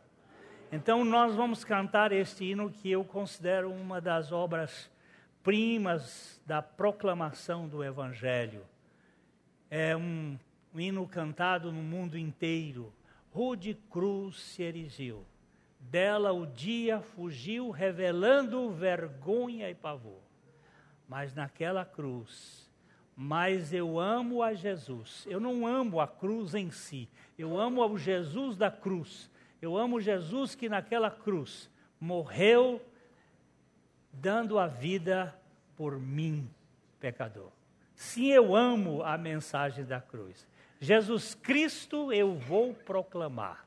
Então 0.70 1.02
nós 1.02 1.34
vamos 1.34 1.64
cantar 1.64 2.12
este 2.12 2.44
hino 2.44 2.70
que 2.70 2.90
eu 2.90 3.02
considero 3.02 3.72
uma 3.72 3.98
das 3.98 4.30
obras 4.30 4.90
primas 5.42 6.38
da 6.44 6.60
proclamação 6.60 7.66
do 7.66 7.82
Evangelho 7.82 8.62
é 9.70 9.96
um, 9.96 10.38
um 10.74 10.78
hino 10.78 11.08
cantado 11.08 11.72
no 11.72 11.82
mundo 11.82 12.18
inteiro. 12.18 12.92
Rude 13.30 13.74
cruz 13.88 14.36
se 14.36 14.62
erigiu, 14.62 15.24
dela 15.80 16.30
o 16.30 16.44
dia 16.44 17.00
fugiu, 17.00 17.70
revelando 17.70 18.70
vergonha 18.70 19.70
e 19.70 19.74
pavor. 19.74 20.20
Mas 21.08 21.34
naquela 21.34 21.86
cruz, 21.86 22.70
mas 23.16 23.72
eu 23.72 23.98
amo 24.00 24.42
a 24.42 24.54
Jesus. 24.54 25.26
Eu 25.28 25.38
não 25.38 25.66
amo 25.66 26.00
a 26.00 26.08
cruz 26.08 26.54
em 26.54 26.70
si, 26.70 27.08
eu 27.38 27.58
amo 27.58 27.84
o 27.86 27.98
Jesus 27.98 28.56
da 28.56 28.70
cruz. 28.70 29.30
Eu 29.60 29.76
amo 29.76 30.00
Jesus 30.00 30.56
que 30.56 30.68
naquela 30.68 31.08
cruz 31.08 31.70
morreu, 32.00 32.84
dando 34.12 34.58
a 34.58 34.66
vida 34.66 35.32
por 35.76 36.00
mim, 36.00 36.50
pecador. 36.98 37.50
Sim, 37.94 38.32
eu 38.32 38.56
amo 38.56 39.04
a 39.04 39.16
mensagem 39.16 39.84
da 39.84 40.00
cruz. 40.00 40.48
Jesus 40.80 41.32
Cristo 41.32 42.12
eu 42.12 42.34
vou 42.34 42.74
proclamar. 42.74 43.64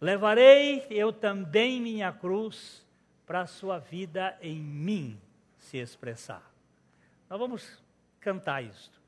Levarei 0.00 0.84
eu 0.90 1.12
também 1.12 1.80
minha 1.80 2.12
cruz 2.12 2.84
para 3.24 3.42
a 3.42 3.46
sua 3.46 3.78
vida 3.78 4.36
em 4.42 4.58
mim 4.58 5.20
se 5.56 5.78
expressar. 5.78 6.55
Nós 7.28 7.38
vamos 7.38 7.82
cantar 8.20 8.62
isto. 8.62 9.00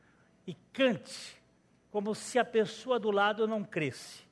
E 0.47 0.55
cante 0.73 1.37
como 1.91 2.15
se 2.15 2.39
a 2.39 2.45
pessoa 2.45 2.99
do 2.99 3.11
lado 3.11 3.47
não 3.47 3.65
cresce. 3.65 4.23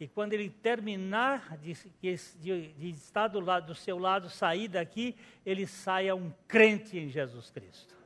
E 0.00 0.08
quando 0.08 0.32
ele 0.32 0.50
terminar 0.50 1.56
de, 1.58 1.74
de, 2.00 2.72
de 2.72 2.90
estar 2.90 3.28
do, 3.28 3.38
lado, 3.38 3.66
do 3.66 3.74
seu 3.74 3.98
lado, 3.98 4.28
sair 4.28 4.66
daqui, 4.66 5.14
ele 5.46 5.66
saia 5.66 6.14
um 6.14 6.32
crente 6.48 6.98
em 6.98 7.08
Jesus 7.08 7.50
Cristo. 7.50 8.01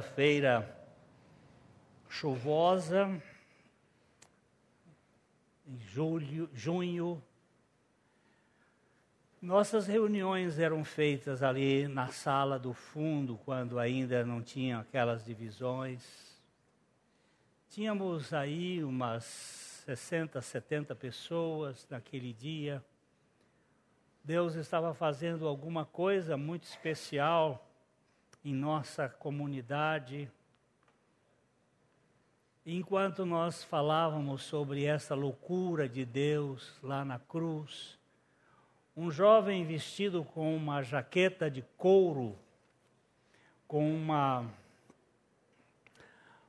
Quarta-feira 0.00 0.66
chuvosa, 2.08 3.22
em 5.66 5.78
julho, 5.78 6.48
junho. 6.54 7.22
Nossas 9.40 9.86
reuniões 9.86 10.58
eram 10.58 10.84
feitas 10.84 11.42
ali 11.42 11.86
na 11.86 12.08
sala 12.08 12.58
do 12.58 12.72
fundo, 12.72 13.38
quando 13.44 13.78
ainda 13.78 14.24
não 14.24 14.42
tinham 14.42 14.80
aquelas 14.80 15.24
divisões. 15.24 16.02
Tínhamos 17.68 18.32
aí 18.32 18.82
umas 18.82 19.24
60, 19.84 20.40
70 20.40 20.94
pessoas 20.94 21.86
naquele 21.90 22.32
dia. 22.32 22.82
Deus 24.24 24.54
estava 24.54 24.92
fazendo 24.94 25.46
alguma 25.46 25.84
coisa 25.84 26.36
muito 26.36 26.64
especial 26.64 27.69
em 28.44 28.54
nossa 28.54 29.08
comunidade. 29.08 30.30
Enquanto 32.64 33.24
nós 33.26 33.64
falávamos 33.64 34.42
sobre 34.42 34.84
essa 34.84 35.14
loucura 35.14 35.88
de 35.88 36.04
Deus 36.04 36.78
lá 36.82 37.04
na 37.04 37.18
cruz, 37.18 37.98
um 38.96 39.10
jovem 39.10 39.64
vestido 39.64 40.24
com 40.24 40.54
uma 40.54 40.82
jaqueta 40.82 41.50
de 41.50 41.62
couro, 41.76 42.38
com 43.66 43.94
uma 43.94 44.46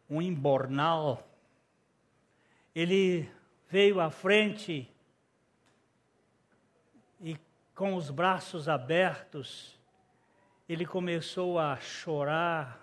um 0.09 0.21
embornal, 0.21 1.25
ele 2.75 3.31
veio 3.69 4.01
à 4.01 4.09
frente 4.09 4.85
e 7.21 7.37
com 7.73 7.95
os 7.95 8.09
braços 8.09 8.67
abertos, 8.67 9.79
ele 10.72 10.86
começou 10.86 11.59
a 11.59 11.78
chorar 11.82 12.80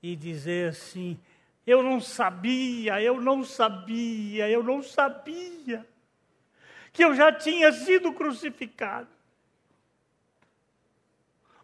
e 0.00 0.14
dizer 0.14 0.68
assim: 0.70 1.18
Eu 1.66 1.82
não 1.82 2.00
sabia, 2.00 3.02
eu 3.02 3.20
não 3.20 3.42
sabia, 3.42 4.48
eu 4.48 4.62
não 4.62 4.80
sabia 4.80 5.84
que 6.92 7.04
eu 7.04 7.12
já 7.12 7.32
tinha 7.32 7.72
sido 7.72 8.12
crucificado. 8.12 9.08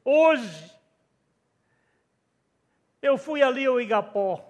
Hoje, 0.05 0.73
eu 3.01 3.17
fui 3.17 3.45
ali 3.45 3.67
ao 3.67 3.81
Igapó, 3.81 4.45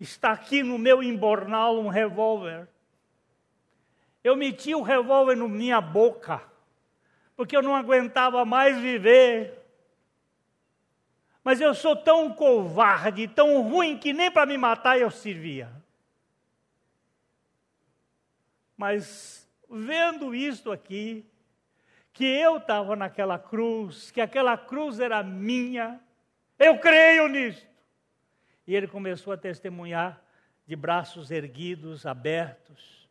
está 0.00 0.32
aqui 0.32 0.64
no 0.64 0.78
meu 0.78 1.00
embornal 1.00 1.78
um 1.78 1.86
revólver. 1.86 2.66
Eu 4.24 4.34
meti 4.34 4.74
o 4.74 4.82
revólver 4.82 5.36
na 5.36 5.46
minha 5.46 5.80
boca, 5.80 6.42
porque 7.36 7.56
eu 7.56 7.62
não 7.62 7.76
aguentava 7.76 8.44
mais 8.44 8.76
viver. 8.76 9.59
Mas 11.42 11.60
eu 11.60 11.74
sou 11.74 11.96
tão 11.96 12.32
covarde, 12.32 13.26
tão 13.26 13.62
ruim, 13.62 13.96
que 13.96 14.12
nem 14.12 14.30
para 14.30 14.46
me 14.46 14.58
matar 14.58 14.98
eu 14.98 15.10
servia. 15.10 15.70
Mas 18.76 19.48
vendo 19.68 20.34
isto 20.34 20.70
aqui, 20.72 21.24
que 22.12 22.24
eu 22.24 22.58
estava 22.58 22.96
naquela 22.96 23.38
cruz, 23.38 24.10
que 24.10 24.20
aquela 24.20 24.56
cruz 24.56 25.00
era 25.00 25.22
minha, 25.22 26.00
eu 26.58 26.78
creio 26.78 27.28
nisto. 27.28 27.66
E 28.66 28.74
ele 28.74 28.86
começou 28.86 29.32
a 29.32 29.36
testemunhar 29.36 30.22
de 30.66 30.76
braços 30.76 31.30
erguidos, 31.30 32.06
abertos. 32.06 33.08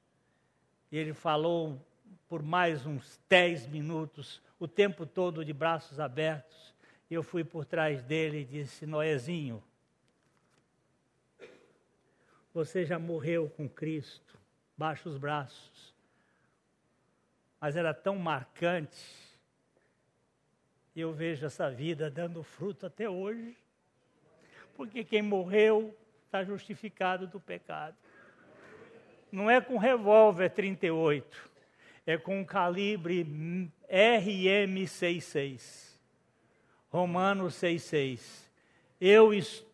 E 0.92 0.98
ele 0.98 1.14
falou 1.14 1.84
por 2.28 2.44
mais 2.44 2.86
uns 2.86 3.20
dez 3.28 3.66
minutos, 3.68 4.42
o 4.60 4.68
tempo 4.68 5.06
todo 5.06 5.44
de 5.44 5.52
braços 5.52 6.00
abertos. 6.00 6.69
Eu 7.10 7.24
fui 7.24 7.44
por 7.44 7.66
trás 7.66 8.04
dele 8.04 8.42
e 8.42 8.46
disse: 8.46 8.86
Noezinho, 8.86 9.64
você 12.54 12.86
já 12.86 13.00
morreu 13.00 13.50
com 13.50 13.68
Cristo, 13.68 14.38
baixa 14.78 15.10
os 15.10 15.18
braços. 15.18 15.96
Mas 17.60 17.76
era 17.76 17.94
tão 17.94 18.16
marcante, 18.16 19.04
eu 20.96 21.12
vejo 21.14 21.46
essa 21.46 21.70
vida 21.70 22.10
dando 22.10 22.44
fruto 22.44 22.86
até 22.86 23.10
hoje, 23.10 23.58
porque 24.76 25.04
quem 25.04 25.22
morreu 25.22 25.98
está 26.26 26.44
justificado 26.44 27.26
do 27.28 27.40
pecado. 27.40 27.96
não 29.32 29.50
é 29.50 29.60
com 29.60 29.78
revólver 29.78 30.50
38, 30.50 31.50
é 32.06 32.18
com 32.18 32.46
calibre 32.46 33.26
RM66. 33.92 35.89
Romanos 36.90 37.54
6,6. 37.56 38.48
Eu 39.00 39.34
estou 39.34 39.68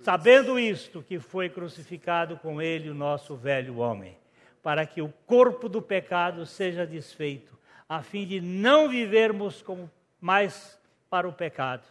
sabendo 0.00 0.58
isto, 0.58 1.02
que 1.02 1.18
foi 1.18 1.48
crucificado 1.48 2.36
com 2.36 2.60
ele 2.60 2.90
o 2.90 2.94
nosso 2.94 3.34
velho 3.34 3.78
homem, 3.78 4.16
para 4.62 4.84
que 4.86 5.00
o 5.00 5.12
corpo 5.26 5.68
do 5.68 5.80
pecado 5.80 6.44
seja 6.44 6.86
desfeito, 6.86 7.56
a 7.88 8.02
fim 8.02 8.26
de 8.26 8.40
não 8.40 8.88
vivermos 8.88 9.62
como 9.62 9.90
mais 10.20 10.78
para 11.08 11.28
o 11.28 11.32
pecado. 11.32 11.84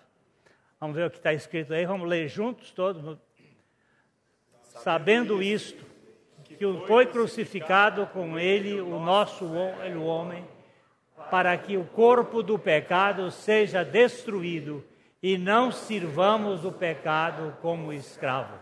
Vamos 0.79 0.95
ver 0.95 1.07
o 1.07 1.09
que 1.09 1.17
está 1.17 1.33
escrito 1.33 1.73
aí, 1.73 1.85
vamos 1.85 2.07
ler 2.07 2.27
juntos 2.27 2.71
todos. 2.71 3.17
Sabendo 4.63 5.41
isto, 5.41 5.85
que 6.43 6.65
foi 6.85 7.05
crucificado 7.05 8.05
com 8.07 8.37
ele 8.37 8.79
o 8.79 8.99
nosso 8.99 9.49
velho 9.49 10.03
homem, 10.03 10.45
para 11.29 11.57
que 11.57 11.77
o 11.77 11.83
corpo 11.85 12.41
do 12.41 12.57
pecado 12.57 13.29
seja 13.31 13.83
destruído 13.83 14.83
e 15.21 15.37
não 15.37 15.71
sirvamos 15.71 16.65
o 16.65 16.71
pecado 16.71 17.55
como 17.61 17.91
escravo. 17.91 18.53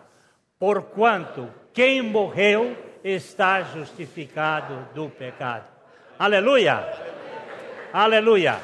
Porquanto 0.57 1.49
quem 1.74 2.01
morreu 2.01 2.78
está 3.03 3.61
justificado 3.64 4.88
do 4.93 5.09
pecado. 5.09 5.66
Aleluia! 6.18 6.88
Aleluia! 7.91 8.59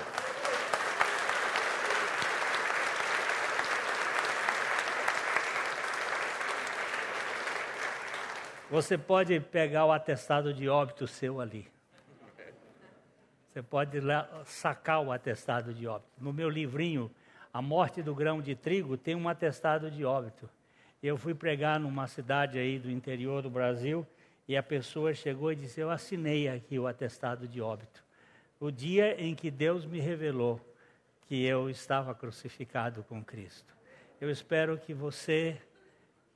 Você 8.70 8.98
pode 8.98 9.40
pegar 9.40 9.86
o 9.86 9.92
atestado 9.92 10.54
de 10.54 10.70
óbito 10.70 11.08
seu 11.08 11.42
ali. 11.42 11.68
Você 13.60 13.64
pode 13.64 13.98
sacar 14.46 15.02
o 15.02 15.12
atestado 15.12 15.74
de 15.74 15.86
óbito. 15.86 16.10
No 16.18 16.32
meu 16.32 16.50
livrinho, 16.50 17.12
a 17.54 17.62
morte 17.62 18.02
do 18.02 18.16
grão 18.16 18.42
de 18.42 18.56
trigo 18.56 18.96
tem 18.96 19.16
um 19.16 19.28
atestado 19.28 19.92
de 19.92 20.06
óbito. 20.06 20.50
Eu 21.04 21.18
fui 21.18 21.34
pregar 21.34 21.78
numa 21.78 22.08
cidade 22.08 22.58
aí 22.58 22.80
do 22.80 22.90
interior 22.90 23.42
do 23.42 23.50
Brasil 23.50 24.08
e 24.48 24.56
a 24.56 24.64
pessoa 24.64 25.14
chegou 25.14 25.52
e 25.52 25.58
disse: 25.58 25.82
Eu 25.82 25.92
assinei 25.92 26.48
aqui 26.48 26.80
o 26.80 26.88
atestado 26.88 27.50
de 27.50 27.60
óbito. 27.60 28.02
O 28.62 28.72
dia 28.72 29.22
em 29.22 29.36
que 29.36 29.52
Deus 29.52 29.86
me 29.86 30.00
revelou 30.00 30.62
que 31.28 31.44
eu 31.44 31.70
estava 31.70 32.16
crucificado 32.16 33.04
com 33.04 33.22
Cristo. 33.22 33.76
Eu 34.22 34.32
espero 34.32 34.78
que 34.78 34.94
você, 34.94 35.62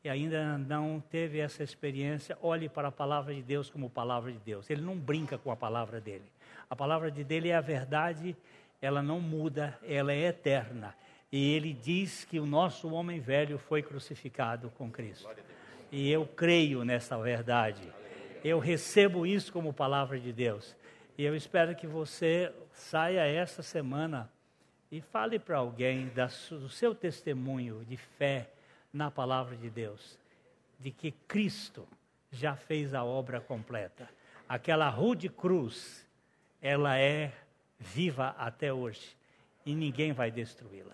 que 0.02 0.10
ainda 0.10 0.58
não 0.58 1.02
teve 1.10 1.40
essa 1.40 1.64
experiência, 1.64 2.38
olhe 2.42 2.68
para 2.68 2.90
a 2.90 2.92
palavra 2.92 3.34
de 3.34 3.42
Deus 3.42 3.70
como 3.70 3.90
palavra 3.90 4.30
de 4.30 4.40
Deus. 4.40 4.70
Ele 4.70 4.82
não 4.82 4.98
brinca 4.98 5.38
com 5.38 5.50
a 5.50 5.56
palavra 5.56 6.02
dele. 6.02 6.33
A 6.70 6.76
palavra 6.76 7.12
de 7.12 7.24
dele 7.24 7.50
é 7.50 7.56
a 7.56 7.62
verdade, 7.62 8.36
ela 8.82 9.02
não 9.02 9.20
muda, 9.20 9.78
ela 9.84 10.12
é 10.12 10.28
eterna. 10.28 10.96
E 11.32 11.54
ele 11.54 11.74
diz 11.74 12.26
que 12.26 12.40
o 12.40 12.46
nosso 12.46 12.90
homem 12.92 13.20
velho 13.20 13.58
foi 13.58 13.82
crucificado 13.82 14.70
com 14.72 14.92
Cristo. 14.92 15.30
E 15.92 16.12
eu 16.12 16.26
creio 16.26 16.84
nessa 16.84 17.18
verdade. 17.18 17.92
Eu 18.44 18.60
recebo 18.60 19.26
isso 19.26 19.52
como 19.52 19.74
palavra 19.74 20.20
de 20.20 20.34
Deus. 20.34 20.76
E 21.18 21.24
eu 21.24 21.36
espero 21.36 21.76
que 21.76 21.88
você 21.88 22.52
saia 22.72 23.26
essa 23.26 23.64
semana 23.64 24.30
e 24.92 25.02
fale 25.02 25.40
para 25.40 25.58
alguém 25.58 26.12
do 26.52 26.70
seu 26.70 26.94
testemunho 26.94 27.84
de 27.86 27.98
fé 27.98 28.50
na 28.92 29.10
palavra 29.10 29.56
de 29.56 29.70
Deus, 29.70 30.20
de 30.80 30.92
que 30.92 31.12
Cristo 31.28 31.88
já 32.32 32.56
fez 32.56 32.94
a 32.94 33.04
obra 33.04 33.40
completa. 33.40 34.10
Aquela 34.48 34.90
rude 34.90 35.30
cruz, 35.30 36.06
ela 36.64 36.98
é 36.98 37.30
viva 37.78 38.34
até 38.38 38.72
hoje 38.72 39.02
e 39.66 39.76
ninguém 39.76 40.14
vai 40.14 40.32
destruí-la. 40.32 40.94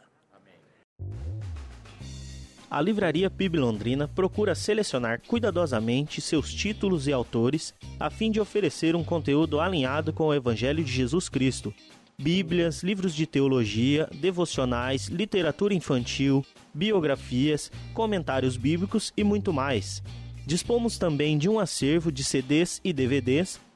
A 2.72 2.82
Livraria 2.82 3.30
PIB 3.30 3.58
Londrina 3.58 4.08
procura 4.08 4.54
selecionar 4.54 5.22
cuidadosamente 5.28 6.22
seus 6.22 6.54
títulos 6.54 7.08
e 7.08 7.14
autores 7.14 7.74
a 8.00 8.10
fim 8.10 8.32
de 8.32 8.40
oferecer 8.40 8.96
um 8.96 9.04
conteúdo 9.04 9.60
alinhado 9.60 10.12
com 10.12 10.28
o 10.28 10.34
Evangelho 10.34 10.84
de 10.84 10.92
Jesus 10.92 11.30
Cristo. 11.30 11.74
Bíblias, 12.18 12.84
livros 12.84 13.16
de 13.16 13.26
teologia, 13.26 14.08
devocionais, 14.14 15.08
literatura 15.08 15.74
infantil, 15.74 16.46
biografias, 16.74 17.72
comentários 17.94 18.58
bíblicos 18.58 19.14
e 19.16 19.24
muito 19.24 19.54
mais. 19.54 20.04
Dispomos 20.46 20.98
também 20.98 21.38
de 21.38 21.48
um 21.48 21.60
acervo 21.60 22.12
de 22.12 22.24
CDs 22.24 22.82
e 22.84 22.92
DVDs 22.92 23.60